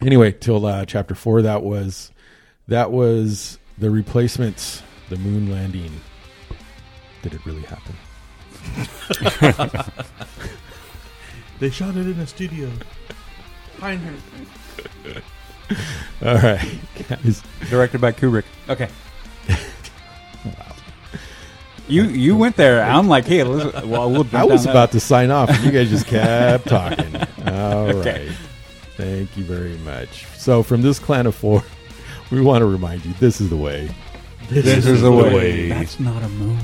[0.00, 2.10] Anyway, till uh, chapter four, that was
[2.68, 5.92] that was the replacements, the moon landing.
[7.22, 7.94] Did it really happen?
[11.60, 12.70] they shot it in a studio.
[13.78, 14.24] Pinehurst.
[16.24, 16.78] All right,
[17.08, 17.42] guys.
[17.70, 18.44] Directed by Kubrick.
[18.68, 18.88] Okay.
[21.88, 22.82] You you went there.
[22.82, 25.88] I'm like, hey, let's, well, we'll I was about to sign off, and you guys
[25.88, 27.14] just kept talking.
[27.16, 27.94] All right.
[27.96, 28.32] Okay.
[28.96, 30.26] Thank you very much.
[30.36, 31.62] So, from this clan of four,
[32.30, 33.86] we want to remind you this is the way.
[34.48, 34.64] that.
[34.64, 35.68] This, is the way.
[35.68, 36.58] That's not a moon.